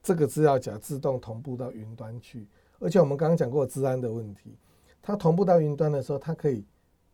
[0.00, 2.46] 这个资料夹自动同步到云端去，
[2.78, 4.56] 而且我们刚刚讲过治安的问题，
[5.02, 6.64] 它同步到云端的时候，它可以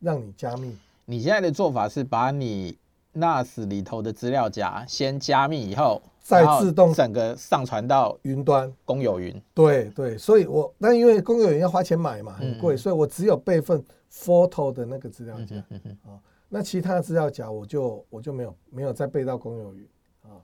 [0.00, 0.76] 让你加密。
[1.06, 2.76] 你现在的做法是把你
[3.14, 6.02] NAS 里头的资料夹先加密以后。
[6.20, 15.56] 再自动整个上传到云端公有云，对对，所以我那因为公有云要花钱买嘛，很贵，所以我只有备份 photo 的那个资料夹
[16.04, 19.88] 啊，那其他的资料夹我就我就没有没有再备到公有云
[20.24, 20.36] 啊。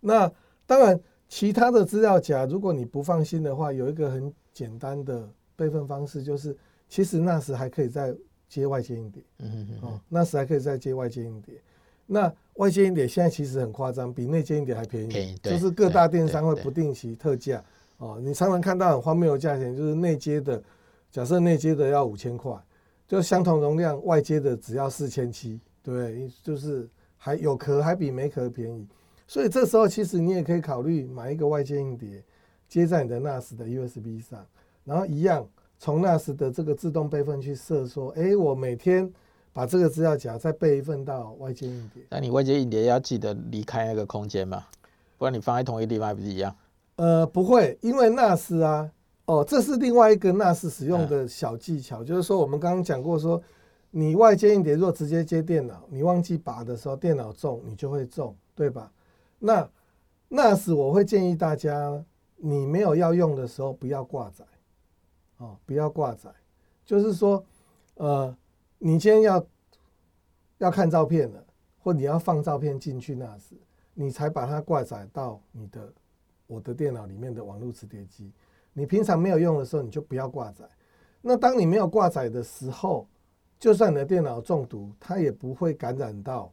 [0.00, 0.32] 那
[0.64, 0.98] 当然，
[1.28, 6.56] 其他的资料夹如果你不放心的话，有一个很简单的备份方式，就是
[6.88, 8.16] 其实 NAS 还可以再
[8.48, 11.60] 接外接硬碟，嗯嗯嗯，NAS 还可以再接外接硬碟。
[12.06, 17.62] 那外接硬碟现在其实很夸张，比内接硬碟还便宜，就是各大电商会不定期特价
[17.98, 18.18] 哦。
[18.22, 20.62] 你常常看到很荒谬的价钱，就是内接的，
[21.10, 22.56] 假设内接的要五千块，
[23.08, 28.86] 就相同容量，外接的只要四千七，对，就是还有壳还比没壳便宜。
[29.26, 32.22] 所以这时候其实你也可以考虑买一个外接硬碟，
[32.68, 34.46] 接在你的 NAS 的 USB 上，
[34.84, 39.12] 然后一样从 NAS 的这个自动备份去设说，哎、欸，我每天。
[39.56, 42.02] 把这个资料夹再备份到外接硬碟。
[42.10, 44.62] 那你外接硬碟要记得离开那个空间嘛，
[45.16, 46.54] 不然你放在同一个地方还不是一样？
[46.96, 48.90] 呃，不会，因为 NAS 啊，
[49.24, 53.42] 哦，这是另外一个 NAS 使用的小技巧，嗯、就是说我们刚刚讲过说，说
[53.90, 58.92] 你外接硬碟若直接接电脑，你忘记拔的时候，电脑重你就会重，对吧？
[59.38, 59.66] 那
[60.28, 62.04] NAS 我会建议大家，
[62.36, 64.44] 你没有要用的时候不要挂载，
[65.38, 66.28] 哦，不要挂载，
[66.84, 67.42] 就是说，
[67.94, 68.36] 呃。
[68.78, 69.46] 你今天要
[70.58, 71.44] 要看照片了，
[71.78, 73.54] 或你要放照片进去那时，
[73.94, 75.92] 你才把它挂载到你的
[76.46, 78.30] 我的电脑里面的网络磁碟机。
[78.72, 80.64] 你平常没有用的时候，你就不要挂载。
[81.22, 83.08] 那当你没有挂载的时候，
[83.58, 86.52] 就算你的电脑中毒，它也不会感染到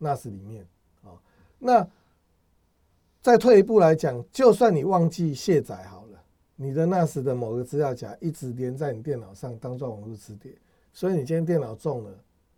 [0.00, 0.66] NAS 里面
[1.02, 1.12] 啊。
[1.58, 1.86] 那
[3.20, 6.18] 再退一步来讲，就算你忘记卸载好了，
[6.56, 10.52] 你的 NAS 的某个资料夹一直连在你电脑上，当做网络磁碟。
[10.92, 12.10] 所以你今天电脑中了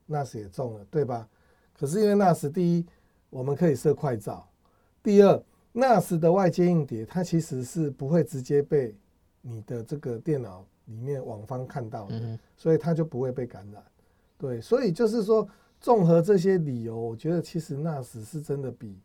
[0.09, 1.29] ，NAS 也中了，对吧？
[1.79, 2.87] 可是因为 NAS 第一，
[3.29, 4.47] 我们可以设快照；
[5.03, 5.43] 第二
[5.75, 8.95] ，NAS 的外接硬碟它其实是不会直接被
[9.41, 13.83] 你的这个电脑里面网方看到的，所以它就不会被感染。
[14.39, 15.47] 对，所以就是说，
[15.81, 18.99] 综合这些理由，我觉得其实 NAS 是真的比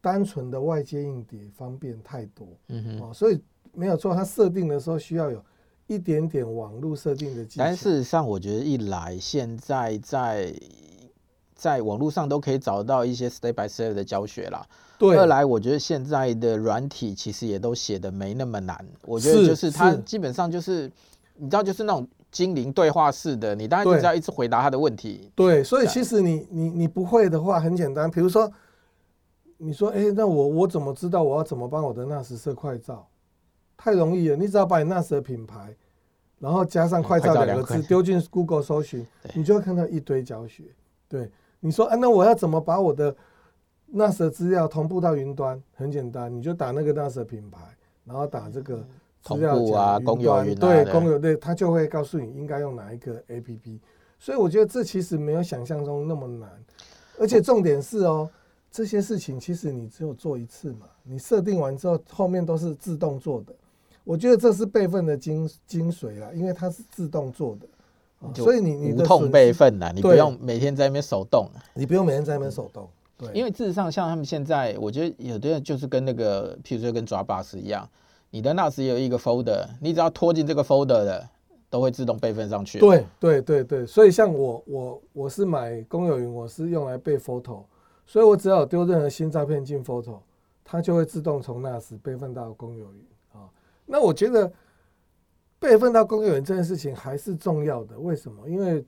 [0.00, 2.46] 单纯的外接硬碟方便太多。
[2.68, 5.44] 嗯哼，哦，所以没有错，它设定的时候需要有。
[5.90, 10.54] 一点点网络设定的技巧，但事实上，我觉得一来现在在
[11.52, 14.64] 在网络上都可以找到一些 step by step 的教学啦。
[14.96, 18.86] 对，二来我觉得现在的软体其实也都写的没那么难。
[19.04, 20.88] 我觉得就是它基本上就是
[21.34, 25.28] 你知道，就是那种精灵对话式的，你当然就是要一直回答他的问题。
[25.34, 28.48] 对，所以其实你你你不会的话很简单，比如说
[29.56, 33.08] 你说，哎，那我我怎么知道我要怎么帮我的 NAS 设快照？
[33.82, 35.74] 太容易了，你只要把你 NAS 的品牌，
[36.38, 40.64] 然后加上“快照”两个字丢进 Google 搜寻，你就会看到一堆教学。
[41.08, 43.16] 对，你说，啊，那我要怎么把我的
[43.94, 45.58] NAS 的资料同步到云端？
[45.74, 47.58] 很简单，你就打那个 NAS 的品牌，
[48.04, 48.86] 然后打这个
[49.22, 53.78] 资料同步啊，公有云，对，公有对，它就会告诉你应该用哪一个 APP。
[54.18, 56.50] 所以我觉得这其实没有想象中那么难，
[57.18, 58.28] 而且重点是哦，
[58.70, 63.54] 这些事情其实你只有做一次嘛，你设定完之后，后面都是自动做的。
[64.10, 72.88] 我觉得这是备份的精精髓啦，因为它是自动做的，所以你你无痛备份呐，你不用每天在那边手动，你不用每天在那边手动。
[73.16, 77.88] 对，因为事实上，像他们现在，我觉得有的人就是跟那个，譬如说跟 Dropbox 一样，
[78.30, 81.28] 你的 NAS 有一个 folder，你只要拖进这个 folder 的，
[81.68, 82.80] 都会自动备份上去。
[82.80, 87.62] 对对对对，所以像我我我是买公有云，我是用来备 photo，
[88.08, 90.18] 所以我只要丢任何新照片进 photo，
[90.64, 93.46] 它就会自动从 NAS 备份到公有云啊。
[93.90, 94.52] 那我觉得
[95.58, 98.48] 备份到公有云这件事情还是重要的，为什么？
[98.48, 98.84] 因为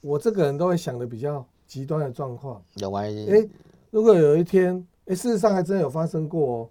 [0.00, 1.46] 我这个人都会想的比较。
[1.64, 3.30] 极端的状况，有万一。
[3.30, 3.48] 哎，
[3.90, 6.68] 如果有一天，哎，事实上还真有发生过哦。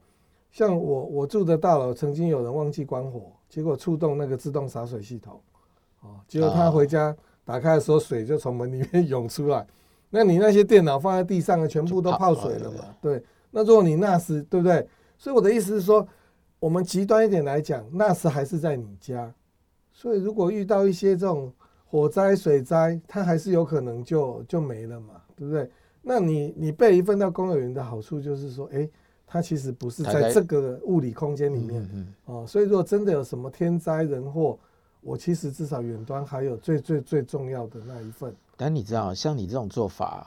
[0.51, 5.41] 像我我住的大楼，曾经有人忘记关火，结果触动那个自动洒水系统，
[6.01, 9.65] 哦，结果他回家打开的时候，水就从门里面 涌出来。
[10.11, 12.95] 那你那些电脑放在地上的，全部都泡水了嘛？
[13.01, 13.23] 对。
[13.49, 14.87] 那如果你 NAS，对不对？
[15.17, 16.07] 所以我的意思是说，
[16.61, 19.33] 我们极端一点来讲，NAS 还是在你家。
[19.91, 21.51] 所以如果遇到一些这种。
[21.93, 25.69] 火灾、水灾，它还是有可能就就没了嘛，对不对？
[26.01, 28.89] 那你你备一份到公有云的好处就是说，哎，
[29.27, 31.85] 它其实不是在这个物理空间里面
[32.23, 34.57] 哦，所以如果真的有什么天灾人祸，
[35.01, 38.33] 我其实至少远端还有最最最重要的那一份。
[38.55, 40.25] 但你知道，像你这种做法，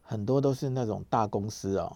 [0.00, 1.94] 很多都是那种大公司哦，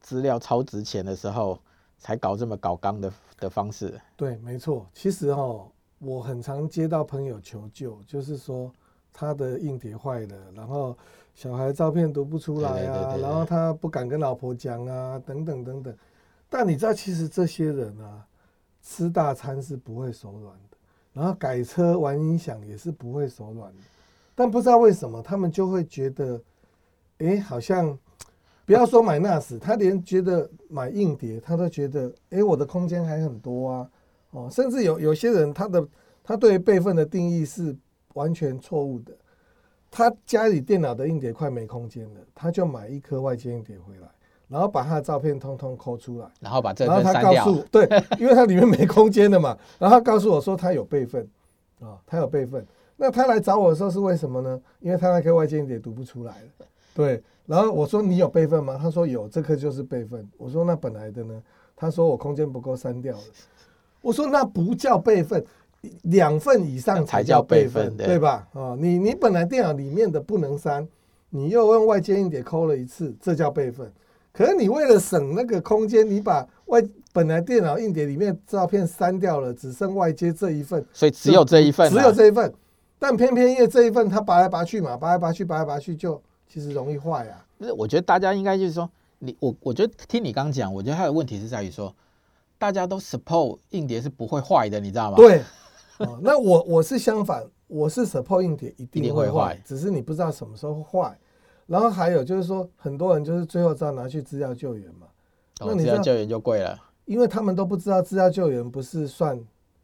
[0.00, 1.56] 资料超值钱的时候
[1.98, 4.00] 才搞这么搞刚的的方式。
[4.16, 5.68] 对，没错，其实哦。
[6.00, 8.72] 我很常接到朋友求救，就是说
[9.12, 10.96] 他的硬碟坏了，然后
[11.34, 15.92] 小孩照片读不出来啊，然后他不敢跟老婆讲啊，等等等等。
[16.48, 18.24] 但你知道，其实这些人啊，
[18.80, 20.76] 吃大餐是不会手软的，
[21.12, 23.82] 然后改车玩音响也是不会手软的。
[24.36, 26.40] 但不知道为什么，他们就会觉得，
[27.18, 27.98] 哎，好像
[28.68, 33.90] 不要说买 NAS，他连觉得买硬碟，他都觉得，哎，我的空间还很多啊。
[34.32, 35.88] 哦，甚至有有些人，他的
[36.22, 37.74] 他对备份的定义是
[38.12, 39.12] 完全错误的。
[39.90, 44.08] 他家里电脑的硬碟快没空间了，他就买一颗外接硬碟回来，
[44.48, 47.88] 然后把他的照片通通抠出来，然后把这，然后他告诉对，
[48.20, 51.26] 因为他里面没空间的嘛， 然后他告诉我说他有备份
[51.80, 52.66] 啊，他有备份。
[52.98, 54.60] 那他来找我的时候是为什么呢？
[54.80, 56.66] 因为他那颗外接硬碟读不出来了。
[56.98, 58.76] 对，然后我说你有备份吗？
[58.76, 60.28] 他说有，这个就是备份。
[60.36, 61.40] 我说那本来的呢？
[61.76, 63.22] 他说我空间不够，删掉了。
[64.02, 65.44] 我说那不叫备份，
[66.02, 68.48] 两份以上才叫备份，对吧？
[68.52, 70.84] 啊，你你本来电脑里面的不能删，
[71.30, 73.88] 你又用外接硬碟抠了一次，这叫备份。
[74.32, 76.82] 可是你为了省那个空间，你把外
[77.12, 82.52] 本来电脑硬碟里面照片删掉了，只剩外接这一份，所以只有这一份，只有这一份。
[82.98, 87.44] 但偏偏因为这一份它拔来拔去嘛，拔来拔去，拔来拔去就其实容易坏啊。
[87.58, 91.94] 不是，我觉得大家应该就是说，你我我觉得听你刚讲，我觉得他的问题是在于说。
[92.60, 95.16] 大家都 support 硬碟是不会坏的，你知道吗？
[95.16, 95.44] 对，
[95.98, 101.16] 哦、那我我是相反，我是 support 硬碟一定会坏，只是你不知道什么时候坏。
[101.68, 105.06] 然后还有就是说，很多人就是最后知道拿去资料救援嘛。
[105.60, 109.40] 哦，资料救援就贵了，因为他们都不知道资料救援不是算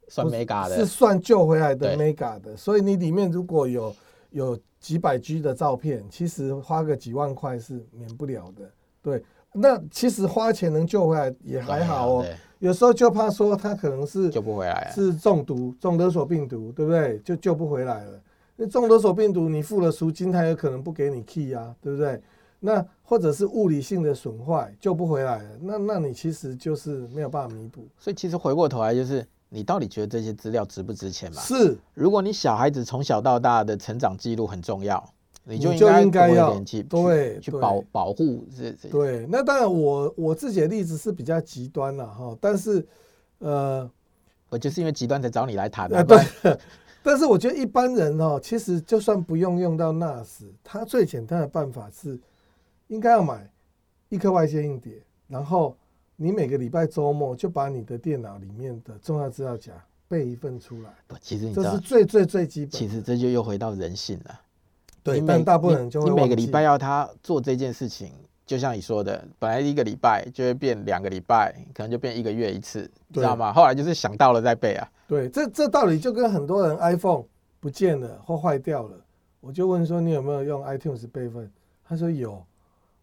[0.09, 2.57] 算 mega 的，是算救回来的 mega 的。
[2.57, 3.95] 所以你里面如果有
[4.35, 8.69] 有几百 G 的照片，其实花个几万块是免不了的。
[9.01, 12.25] 对，那其实花钱能救回来也还好哦。
[12.59, 17.17] 有时候就怕说他可能是救不回来，是中毒，中勒索病毒，对不对？
[17.19, 18.21] 就救不回来了。
[18.57, 22.21] 那中勒索病毒，你付了赎金，他有可能不给你 key 啊，对不对？
[22.59, 27.87] 那或者是物理性的损坏，救不回来了，那那你其实就是没有办法弥补。
[27.97, 31.41] 所以其实回过头来，就是你到底觉得这些资料值不值钱嘛？
[31.41, 35.03] 是，如果你小孩子从小到大的成长记录很重要。
[35.47, 42.83] 你就应该要去对去保保护这对，那当然我我自己的例子是比较极端了哈，但是
[43.37, 43.87] 呃，
[44.49, 46.03] 我就是因为极端才找你来谈的。
[46.03, 46.57] 对，
[47.03, 52.19] 但是我觉得一般人哦，其实就算不用用到 NAS，他最简单的办法是
[52.87, 53.47] 应该要买
[54.09, 54.93] 一颗外接硬碟，
[55.27, 55.77] 然后
[56.15, 59.73] 你每个礼拜周末就把你的电脑里面的重要资料夹
[60.07, 60.89] 备一份出来。
[61.07, 62.71] 不，其实你这是最最最基本。
[62.71, 64.39] 其实这就又回到人性了。
[65.03, 68.11] 对，但大部分人就会你每个礼拜要他做这件事情，
[68.45, 73.51] 就像你说的，本来一个礼拜就会变两个礼拜，可能就变一个月一次，知道吗？
[73.51, 74.87] 后来就是想到了再背啊。
[75.07, 77.23] 对，这这道理就跟很多人 iPhone
[77.59, 78.97] 不见了或坏掉了，
[79.41, 81.51] 我就问说你有没有用 iTunes 备份？
[81.83, 82.43] 他说有。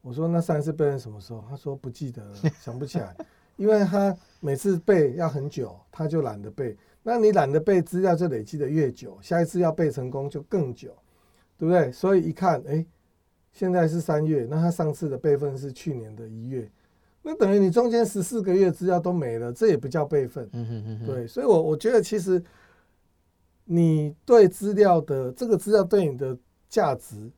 [0.03, 1.43] 我说那上一次备份什么时候？
[1.49, 3.17] 他说不记得了，想不起来，
[3.57, 6.77] 因为他每次背要很久，他就懒得背。
[7.03, 10.95] 那你懒得背，资料就累积的越久，下一次要背成功就更久。
[11.59, 11.93] 对不对？
[11.93, 12.85] 所以一看，哎，
[13.53, 16.69] 现在是三月，那他上次的备份是去年的一月，
[17.23, 20.51] 那等于你中间十四个月资料都没了，这也不叫备份。
[21.07, 22.43] 对，所以我我觉得其实
[23.65, 26.37] 你对资料的这个资料对你的
[26.69, 27.31] 价值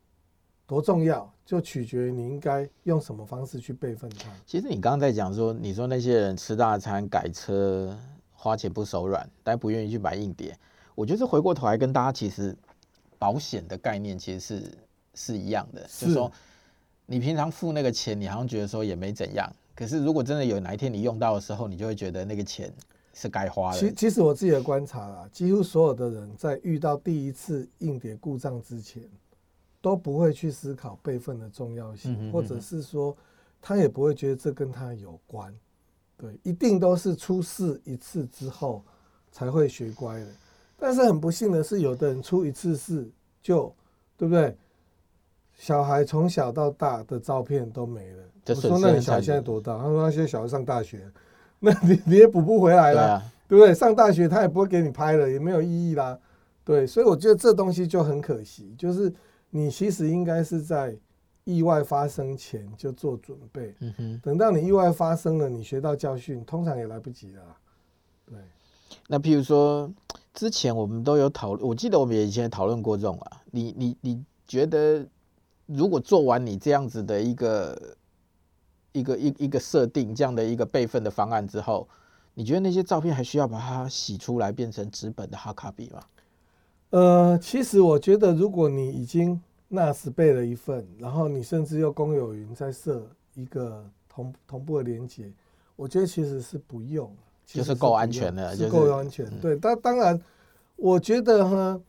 [0.67, 4.31] 多重要，就取决于你应该用什么方式去备份它。
[4.47, 7.97] 其实你刚刚在讲说，你说那些人吃大餐、改车、
[8.33, 10.57] 花钱不手软，但不愿意去买硬碟。
[10.95, 12.57] 我觉得回过头来跟大家其实
[13.19, 14.79] 保险的概念其实是
[15.15, 16.31] 是一样的，是就是说
[17.07, 19.51] 你平常付那个钱，你好像觉得说也没怎样。
[19.75, 22.73] 可是如果真的有哪一天你用到的时候，你就会觉得那个钱
[23.13, 23.79] 是该花的。
[23.81, 29.03] 其其实我自己的观察啊，几乎所有的人在遇到第一次硬碟故障之前，
[29.85, 33.15] 都不会去思考备份的重要性，嗯哼嗯，或者是说
[33.61, 35.55] 他也不会觉得这跟他有关。
[36.17, 38.83] 对，一定都是出事一次之后
[39.31, 40.27] 才会学乖的。
[40.79, 43.07] 但是很不幸的是，有的人出一次事
[43.43, 43.71] 就，
[44.17, 44.57] 对不对？
[45.59, 48.23] 小孩从小到大的照片都没了。
[48.47, 49.77] 我说那你小孩现在多大？
[49.77, 51.07] 他说现在小孩上大学，
[51.61, 53.75] 那你你也补不回来了，对不对？
[53.75, 56.19] 上大学他也不会给你拍了，也没有意义啦。
[56.65, 59.13] 对，所以我觉得这东西就很可惜，就是。
[59.57, 60.97] 你其实应该是在
[61.45, 67.57] 意外发生前就做准备，嗯哼，等到你意外发生了，你学到教训，通常也来不及了。
[68.27, 68.37] 对，
[69.07, 69.89] 那譬如说，
[70.33, 73.43] 之前我们都有讨论，我记得我们也以前讨论过这种啊。
[73.53, 75.07] 你你你觉得，
[75.67, 77.97] 如果做完你这样子的一个
[78.91, 81.89] 一个一一个设定，这样的一个备份的方案之后，
[82.35, 86.03] 你觉得那些照片还需要把它洗出来变成纸本的 hard copy 吗？
[86.95, 95.29] 呃，其实我觉得，如果你已经 NAS 备了一份，然后你甚至又公有云再设一个同同步的连接，
[95.75, 97.13] 我觉得其实是不用，
[97.45, 99.29] 其实是够安全的，是够安全。
[99.41, 100.23] 对，但当然，
[100.77, 101.83] 我觉得呢，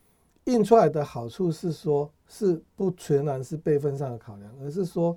[0.45, 5.15] 印出来的好处是说，是不全然是备份上的考量，而是说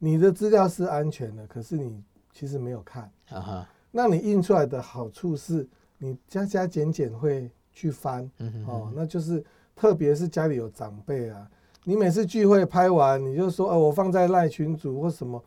[0.00, 2.02] 你的资料是安全的，可是你
[2.32, 3.04] 其实没有看。
[3.28, 5.68] 啊哈，那你印出来的好处是
[5.98, 7.48] 你加加减减会。
[7.72, 8.28] 去翻，
[8.66, 9.42] 哦，那就是
[9.74, 11.48] 特别是家里有长辈啊，
[11.84, 15.42] 你每次聚会拍完，你就说，哦，我放在赖群组或什么，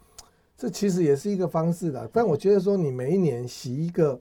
[0.58, 2.10] 这其实也是一个方式的。
[2.12, 4.20] 但我觉得说，你每一年洗一个，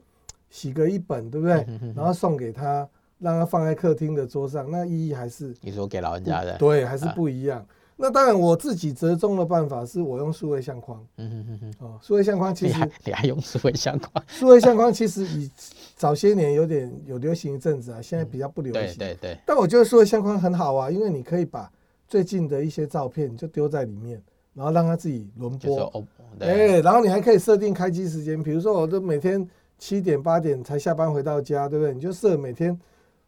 [0.49, 1.65] 洗个一本，对不对？
[1.95, 2.87] 然后送给他，
[3.19, 7.65] 让他放在客厅的桌上，那意义还是你说给老人家的，对，还是不一样。
[7.95, 11.05] 那当然，我自己折中的办法是我用数位相框。
[11.17, 11.85] 嗯哼哼哼。
[11.85, 14.23] 哦，数位相框其实你还，你还用数位相框？
[14.27, 15.49] 数位相框其实以
[15.95, 18.97] 早些年有点有流行一阵子啊，现在比较不流行。
[18.97, 19.37] 对对对。
[19.45, 21.71] 但我觉得数位相框很好啊，因为你可以把
[22.07, 24.21] 最近的一些照片就丢在里面，
[24.53, 26.03] 然后让它自己轮播。
[26.39, 31.93] 哎、欸，然后你还可以设定开机时间，比如说我都每天七点八点才下班回到家，对不对？
[31.93, 32.77] 你就设每天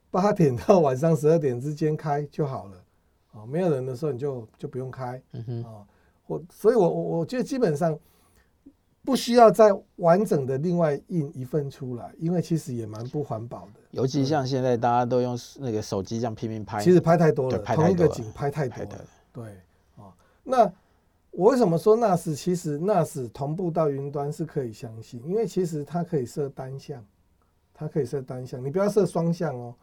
[0.10, 2.72] 八点到晚上十二点之间开就好了。
[3.36, 5.86] 哦，没有人的时候你就就不用开，嗯哼，哦，
[6.26, 7.98] 我所以我，我我觉得基本上
[9.04, 13.82] 不需要再完整的另外印一份出来，因为其实也蛮不环保的。
[13.92, 19.06] 尤其像现在大家都用那个手机这样拼命拍，其实拍太多了，同一个景拍太多了。
[19.34, 19.44] 对，
[19.98, 20.72] 哦，那
[21.32, 25.22] 我为什么说 NAS 其实 NAS 同步到云端是可以相信？
[25.26, 27.04] 因为其实它可以设单向，
[27.74, 29.76] 它可以设单向，你不要设双向哦。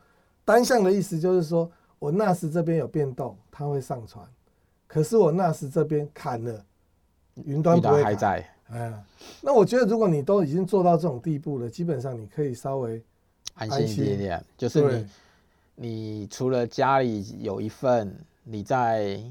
[0.42, 1.70] 单向的意思就是说。
[2.02, 4.26] 我 NAS 这边有变动，它会上传，
[4.88, 6.64] 可是我 NAS 这边砍了，
[7.44, 8.44] 云端不会还在。
[8.72, 8.92] 嗯，
[9.40, 13.00] 那我觉得如果你都已经做到这种地步了，基本上你可以稍微
[13.54, 14.44] 安心一点点。
[14.58, 15.06] 就是
[15.76, 19.22] 你，你除了家里有一份，你在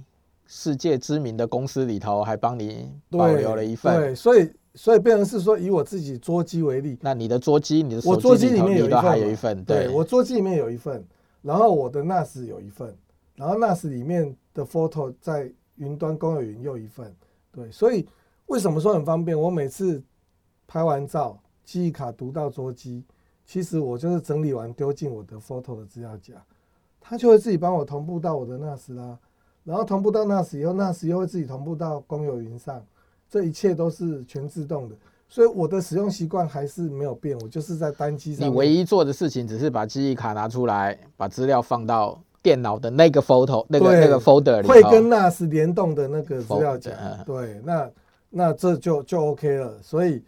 [0.48, 3.94] 世界知名的公司里头还帮你保留了一份。
[4.00, 11.04] 对，所以所以变成是说，以我自己桌机为例，那你的桌机，你的我桌机里面有一还有一份，对，我桌机里面有一份。
[11.42, 12.96] 然后我的 NAS 有一份，
[13.36, 17.14] 然后 NAS 里面的 photo 在云端公有云又一份，
[17.52, 18.08] 对，所以
[18.46, 19.40] 为什么说很方便？
[19.40, 20.04] 我每次
[20.68, 23.04] 拍完照，记忆卡读到桌机，
[23.46, 26.34] 其实我就是整理完丢进我的 photo 的资料夹，
[27.00, 29.18] 它就会自己帮我同步到我的 NAS 啦，
[29.64, 32.86] 然后同步到 NAS 以后，NAS 又会自己同步到公有云上，
[33.30, 34.96] 这一切都是全自动的。
[35.32, 38.46] 所以我的使用习惯还是没有变，我就是在单机上。
[38.46, 46.92] 你唯一做的事情只是把记忆卡拿出来，把资料放到电脑的那个 photo 那个那个 folder 里，会跟 NAS 联动的那个资料夹。
[47.26, 47.90] 对，那
[48.30, 49.82] 那这就就 OK 了。
[49.82, 50.22] 所以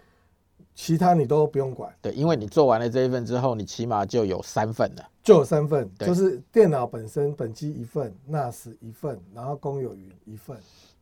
[0.74, 1.93] 其他你都不用管。
[2.01, 5.04] 对，因为你做完了这一份之后，你起码就有三份了。
[5.22, 10.56] 就有三份，就是电脑本身本机一份，NAS 一份，然后公有云一份。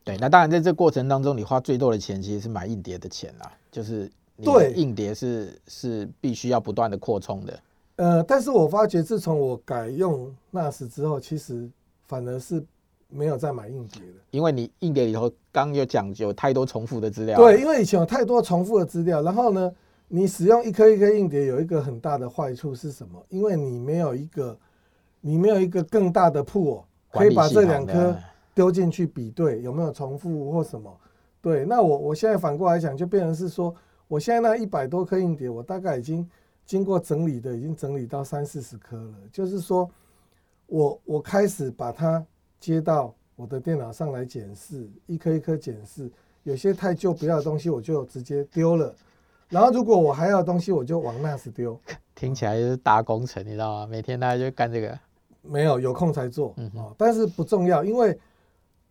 [0.04, 4.10] 对，那当然，在这过程当中，你花最多的钱其实是买硬碟的钱啦，就是
[4.44, 7.60] 对，硬碟是是必须要不断的扩充的。
[7.98, 11.70] 呃，但是我发觉自从我改用 NAS 之后，其实
[12.08, 12.64] 反而是
[13.10, 14.16] 没有再买硬碟了。
[14.32, 17.38] 因为你硬碟里头刚有讲究太多重复的资料。
[17.38, 19.72] 对，因为以前有太多重复的资料，然后呢，
[20.08, 23.24] 你使用一颗一颗硬碟有一个很大的坏处是什么？
[23.30, 24.58] 因为你没有一个，
[25.20, 26.82] 你没有一个更大的 pool，
[27.12, 28.18] 可以把这两颗
[28.54, 30.96] 丢进去比对有没有重复或什么。
[31.42, 33.74] 对，那我我现在反过来讲，就变成是说，
[34.08, 36.30] 我现在那一百多颗硬碟，我大概已经
[36.66, 39.14] 经过整理的，已经整理到三四十颗了。
[39.32, 39.90] 就是说，
[40.68, 42.24] 我我开始把它
[42.60, 46.12] 接到我的电脑上来检视，一颗一颗检视，
[46.44, 48.94] 有些太旧不要的东西，我就直接丢了。
[49.50, 51.78] 然后如果我还要的东西，我就往 NAS 丢。
[52.14, 53.88] 听起来就是大工程，你知道吗？
[53.88, 54.98] 每天大家就干这个。
[55.42, 56.54] 没有，有空才做。
[56.58, 58.18] 嗯哦，但是不重要，因为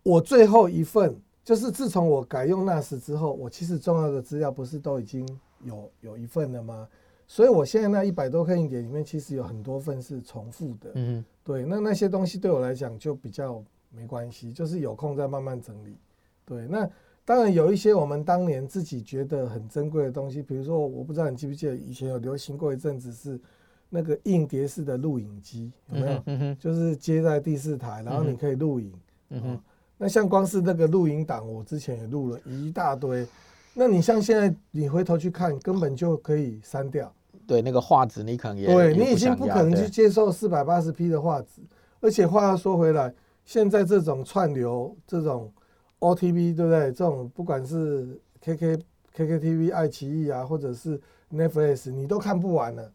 [0.03, 1.21] 我最后一份。
[1.43, 5.27] 就是自从我改用 NAS 之后，我其实重要的资料不是都已经
[5.65, 6.87] 有有一份了吗？
[7.27, 10.91] 所以我现在那一百多颗硬碟里面，其实有很多份是重复的。
[10.95, 15.97] 嗯，对，那那些东西对我来讲就比较没关系，就是有空再慢慢整理。
[16.45, 16.89] 对，那
[17.25, 23.41] 当然有一些我们当年自己觉得很珍贵的东西，比如说我不知道你记不记得以前有流行过一阵子是
[23.89, 26.55] 那个硬碟式的录影机，有没有？
[26.57, 28.93] 就是接在第四台，然后你可以录影。
[29.31, 29.61] 嗯哼。
[30.03, 33.27] 那像光是那个录影档，我之前也录了一大堆。
[33.75, 37.13] 那你像现在，你回头去看，根本就可以删掉。
[37.47, 41.61] 对，那个画质你可能也对，你已经不可能去接受四百八十 P 的画质。
[42.01, 43.13] 而且话又说回来，
[43.45, 45.53] 现在这种串流，这种
[45.99, 46.91] OTV，对不对？
[46.93, 48.81] 这种不管是 KK、
[49.15, 50.99] KKTV、爱奇艺啊，或者是
[51.31, 52.91] Netflix，你都看不完了。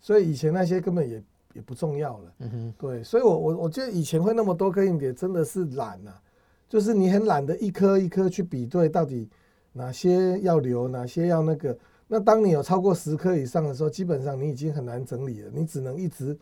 [0.00, 1.22] 所以以前那些根本也。
[1.56, 6.20] 也不重要了，嗯哼，对，所以我我我觉得以前会那么多颗硬碟，真的是懒啊，
[6.68, 9.28] 就是你很懒得一颗一颗去比对，到底
[9.72, 11.76] 哪些要留，哪些要那个。
[12.08, 16.38] 那当你有超过十颗以上的时候，基本上你已经很难整理了，你只能一直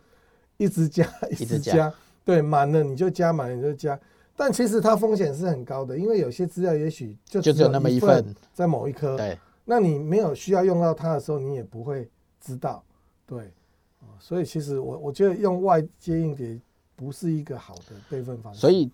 [0.57, 1.93] 一直加，一直加，一直加，
[2.23, 3.99] 对，满了你就加，满了你就加。
[4.35, 12.07] 但其实它风险是很高的，因为有些资料也许就只有那么一份，在某一颗，对，那你没有需要用到它的时候，你也不会
[12.39, 12.83] 知道，
[13.25, 13.51] 对。
[14.19, 16.59] 所以其实我我觉得用外接硬碟
[16.95, 18.59] 不是一个好的备份方式。
[18.59, 18.89] 所以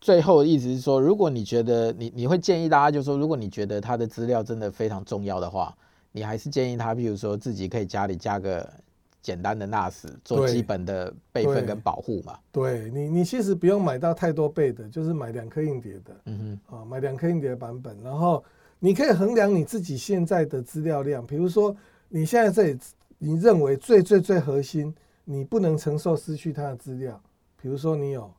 [0.00, 5.74] 最后的意思是说，如果你觉得你你会建议大家，就是说，如果你觉得他的资料真的非常重要的话，
[6.12, 8.68] 你还是建议他，比如说自己可以家里加个
[9.22, 12.38] 简单的 NAS 做基本的备份跟保护嘛。
[12.52, 18.44] 对，对你，你其实不用买到太多倍的，就是买两颗硬碟的，嗯哼，啊，买两颗硬碟的版本，然后
[18.78, 21.74] 你可以衡量你自己现在的资料量，比如说
[22.08, 22.78] 你现在这里。
[23.20, 24.94] 你认为最最最核心，
[25.24, 27.20] 你不能承受失去它的资料，
[27.60, 28.32] 比如说你有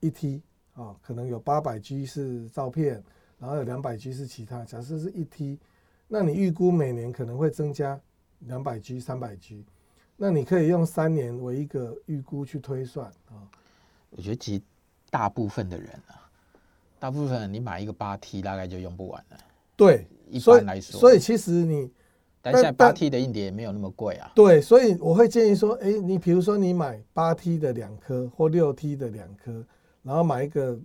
[0.00, 0.40] 一 T
[0.72, 3.04] 啊，可能有八百 G 是照片，
[3.38, 4.64] 然后有两百 G 是其他。
[4.64, 5.58] 假设是一 T，
[6.08, 8.00] 那你预估每年可能会增加
[8.38, 9.66] 两百 G、三百 G，
[10.16, 13.44] 那你可以用三年为一个预估去推算啊。
[14.08, 14.62] 我觉得其实
[15.10, 16.24] 大部分的人啊，
[16.98, 19.36] 大部分你买一个八 T 大概就用不完了。
[19.76, 21.90] 对，一般来说，所，所以其实你。
[22.42, 24.32] 但现在八 T 的硬碟也没有那么贵啊。
[24.34, 29.64] 对，所以我会建议说，哎，你比如说你买八 T 的两颗或六 T 的两颗，
[30.02, 30.76] 然后买一个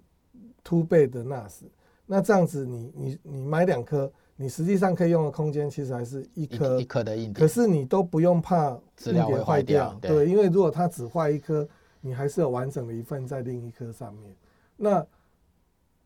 [0.63, 1.61] two 倍的 NAS，
[2.05, 8.69] 那这样子你你你买两颗，你实际上可以用的空间其实还是一颗一颗的硬碟，可是你都不用怕
[9.05, 11.67] 硬碟坏掉，对，因为如果它只坏一颗，
[12.01, 14.35] 你还是有完整的一份在另一颗上面。
[14.75, 15.03] 那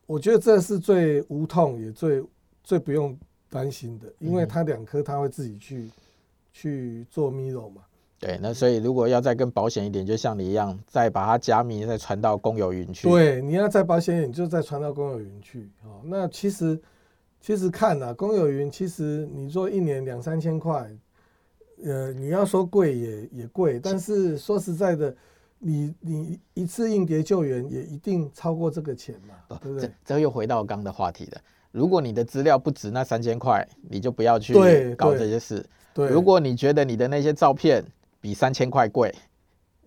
[0.06, 2.24] 我觉得这是最无痛也最
[2.64, 3.20] 最不用。
[3.52, 5.91] 担心的，因为它两颗它会自己去
[6.52, 7.84] 去做 mirror 嘛。
[8.18, 13.10] 对，那所以如果要再更保险一点，就像你一样，再把它加密，再传到公有云去。
[13.10, 15.70] 对，你要再保险一点，就再传到公有云去。
[15.84, 16.80] 哦，那其实
[17.41, 20.89] 其实看啊，公有云其实你做一年两三千块，
[21.84, 25.16] 呃，你要说贵也也贵，但是说实在的，
[25.58, 29.91] 你你一次硬碟救援也一定超过这个钱嘛，对不对？
[30.06, 31.41] 这又回到刚的话题了。
[31.72, 34.53] 如果你的资料不值那三千块，你就不要去
[34.95, 35.65] 搞这些事。
[35.95, 37.84] 如果你觉得你的那些照片
[38.19, 39.13] 比三千块贵，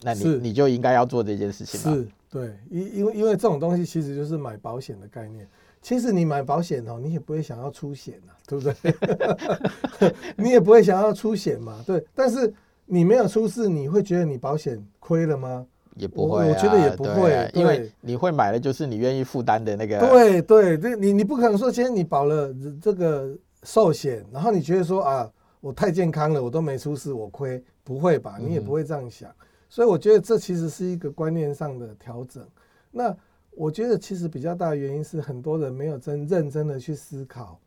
[0.02, 1.80] 那你你就应该要做这件事情。
[1.80, 5.46] 是，对，因因为因为这种东西其实就是买保险的概念。
[5.80, 10.14] 其实你买保险哦，你也不会想要出险啊，对不对？
[10.36, 12.02] 你也不会想要出险嘛，对。
[12.14, 12.50] 但是
[12.86, 15.66] 你没有出事，你会觉得你保险亏了吗？
[15.96, 19.98] 也不会、啊，我觉得也不会、啊，因为你会买的就是你愿意负担的那个。
[20.00, 25.30] 对对对，你你不可能说今天你保了这个寿险，然后你觉得说啊，
[25.60, 28.36] 我太健康了，我都没出事，我亏，不会吧？
[28.40, 29.30] 你也不会这样想。
[29.30, 32.44] 嗯、所以我觉得这其实是一个观念上的调整。
[32.90, 33.16] 那
[33.52, 37.58] 我觉得其实比较大的原因是很多人没有真认真的去思考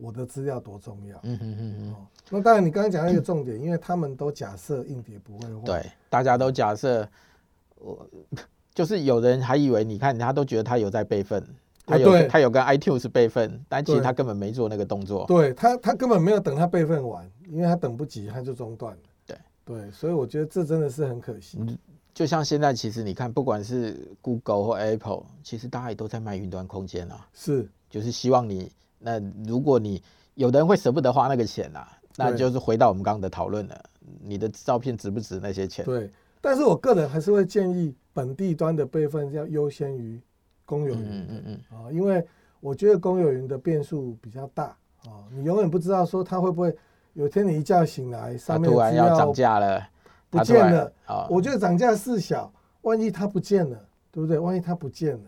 [0.00, 1.18] 我的资料多重要。
[1.24, 2.06] 嗯哼哼哼。
[2.30, 5.62] 那当然，你刚刚讲到一个重点，因为他们都假设硬碟不会坏。
[5.64, 7.06] 对，大家都假设
[7.76, 8.06] 我
[8.74, 11.44] 就是有人还以为你看他都觉得他有在备份，
[11.84, 15.26] 他有、啊、他有跟 iTunes 备份，但其实他根本没做那个动作。
[15.26, 19.00] 对他，他根本没有等他备份完，因为他等不及，他就中断了。
[19.26, 21.58] 对对，所以我觉得这真的是很可惜。
[22.12, 27.26] 就像现在，其实你看，不管是 Google 或 Apple，其实大家也都在卖云端空间啊。
[27.32, 28.70] 是，就是希望你，
[29.00, 30.00] 那如果你
[30.34, 33.84] 有的人会舍不得花那个钱啊，那就是回到我们刚刚的讨论了，
[34.22, 35.84] 你的照片值不值那些钱？
[35.84, 36.08] 对。
[36.40, 40.20] 但是我个人还是会建议本地端的备份要优先于
[40.64, 41.02] 公有云。
[41.02, 41.60] 嗯嗯嗯。
[41.76, 42.24] 啊，因为
[42.60, 44.76] 我觉得公有云的变数比较大
[45.06, 46.74] 啊，你永远不知道说它会不会
[47.14, 49.82] 有天你一觉醒来，上面突然要涨价了。
[50.30, 53.76] 不见了啊，我觉得涨价事小，万一它不见了，
[54.12, 54.38] 对不对？
[54.38, 55.24] 万一它不见了，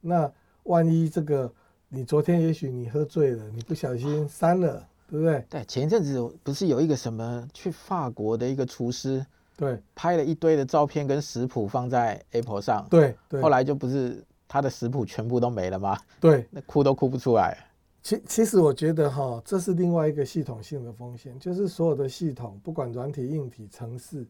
[0.00, 1.52] 那万一这个
[1.88, 5.44] 你昨天也许你喝醉了，你不小心删了，对不对？
[5.48, 9.24] 对，前一阵子不是有一个什么去法国的一个厨师，
[9.56, 15.98] 对，拍了一堆的照片跟食谱放在 Apple 上，对，对，后来就不是他的食谱全部都没了吗？
[16.20, 17.56] 对，那哭都哭不出来。
[18.02, 24.26] 其其实我觉得哈，这是另外一个系统性的风险，就是所有的系统，不管软体、硬体、程式。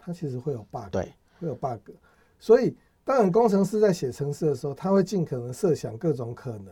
[0.00, 1.90] 它其实会有 bug，对，会有 bug，
[2.38, 6.68] 所以当然工程师在写程式的时候，他会尽可能设想各种可能，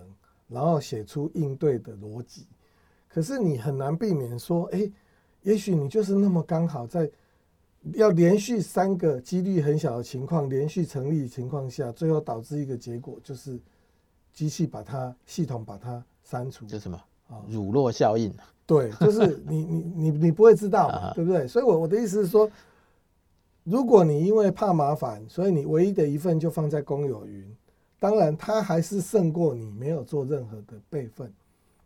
[0.48, 2.46] 然后写出应对的逻辑。
[3.08, 4.90] 可是你很难避免说，哎，
[5.42, 7.10] 也许你就是那么刚好在
[7.94, 13.58] 要连续三个几率很小的情况连续成立的情况下，最后导致一个结果就是
[14.32, 16.66] 机器把它系统把它删除。
[16.66, 17.42] 这什么啊？
[17.48, 18.32] 乳酪效应？
[18.66, 21.46] 对，就是你你你你不会知道嘛，对不对？
[21.46, 22.50] 所以我我的意思是说。
[23.68, 27.44] 如果你因为怕麻烦，所以你唯一的一份就放在公有云，
[27.98, 31.32] 当然它还是胜过你没有做任何的备份。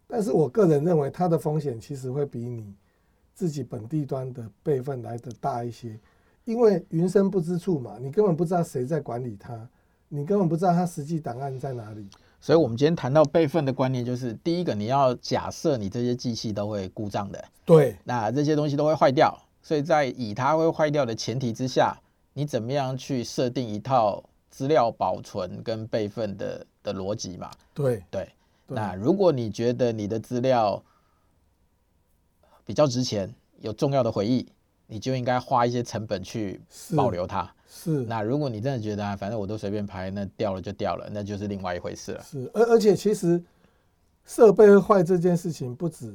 [0.07, 2.75] 但是我个人认为它的风险其实会比你
[3.35, 5.99] 自己本地端的备份来的大一些，
[6.45, 9.69] 因为云深不知处嘛，你根本不知道谁在管理它，
[10.09, 12.09] 你根本不知道它实际档案在哪里。
[12.41, 19.39] 所以，我们今天谈到备份的观念，就是第一个，你要假设你这些机器都会故障的，对，那这些东西都会坏掉。
[19.63, 21.95] 所以在以它会坏掉的前提之下，
[22.33, 27.51] 你怎么样去设定一套资料保存跟备份的的逻辑嘛？
[27.73, 28.29] 对对。
[28.67, 30.83] 那如果你觉得你的资料
[32.65, 34.47] 比较值钱，有重要的回忆，
[34.87, 36.61] 你就应该花一些成本去
[36.97, 37.51] 保留它。
[37.67, 38.05] 是。
[38.05, 42.23] 那如果你真的觉得啊，反正我都随便拍，那掉了就掉了，那就是另外一回事了。
[42.23, 42.51] 是。
[42.53, 43.43] 而而且其实
[44.25, 46.15] 设备会坏这件事情不止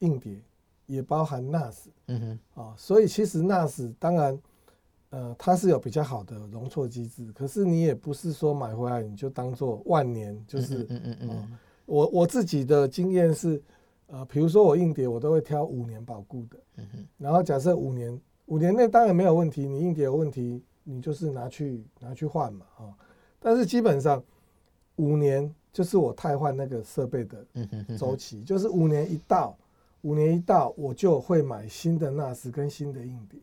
[0.00, 0.40] 硬碟。
[0.86, 1.74] 也包含 NAS，
[2.06, 4.40] 嗯哼，啊，所以其实 NAS 当然，
[5.10, 13.62] 呃，它是有比较好的容错机制，可是你也不是说买回来你就当做万年，就是，嗯嗯嗯，我我自己的经验是，
[14.08, 22.90] 呃，比如说我硬碟我都会挑五年保固的，嗯哼，然后假设五年，五年内当然没有问题，你硬碟有问题，你就是拿去拿去换嘛，啊，
[23.38, 24.22] 但是基本上
[24.96, 27.46] 五年就是我汰换那个设备的
[27.98, 29.56] 周期，就是五年一到。
[30.02, 33.40] 五年一到，我就会买新的 NAS 跟新的硬碟，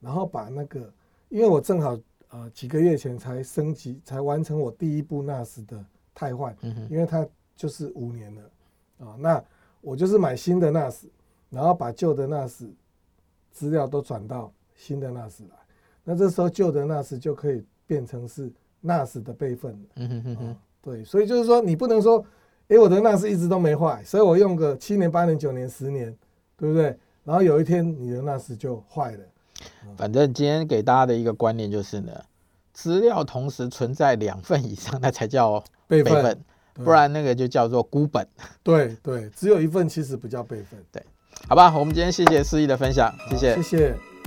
[0.00, 0.92] 然后把那个，
[1.28, 1.98] 因为我正好
[2.30, 5.84] 呃几个月前才升级，才完成我第一部 NAS 的
[6.14, 6.56] 汰换，
[6.90, 7.26] 因为它
[7.56, 8.42] 就是五年了
[9.06, 9.42] 啊，那
[9.80, 11.04] 我就是买新的 NAS，
[11.50, 12.68] 然后把旧的 NAS
[13.50, 15.56] 资料都转到新的 NAS 来，
[16.04, 18.50] 那这时候旧的 NAS 就可以变成是
[18.84, 19.88] NAS 的备份了，
[20.80, 22.24] 对，所以就是说你不能说。
[22.68, 26.14] 哎，我的 NAS 一直都没坏，所以我用个七年、八年、九年、十年，
[26.54, 26.94] 对不对？
[27.24, 29.24] 然后有一天你的 NAS 就坏了。
[29.96, 32.12] 反正今天给大家的一个观念就是呢，
[32.72, 36.38] 资料同时存在两份以上，那才叫备份，
[36.74, 38.26] 不然那个就叫做孤本。
[38.62, 40.78] 对对，只有一份其实不叫备份。
[40.92, 41.02] 对，
[41.48, 44.17] 好吧，我们今天谢谢思义的分享，谢谢，谢谢。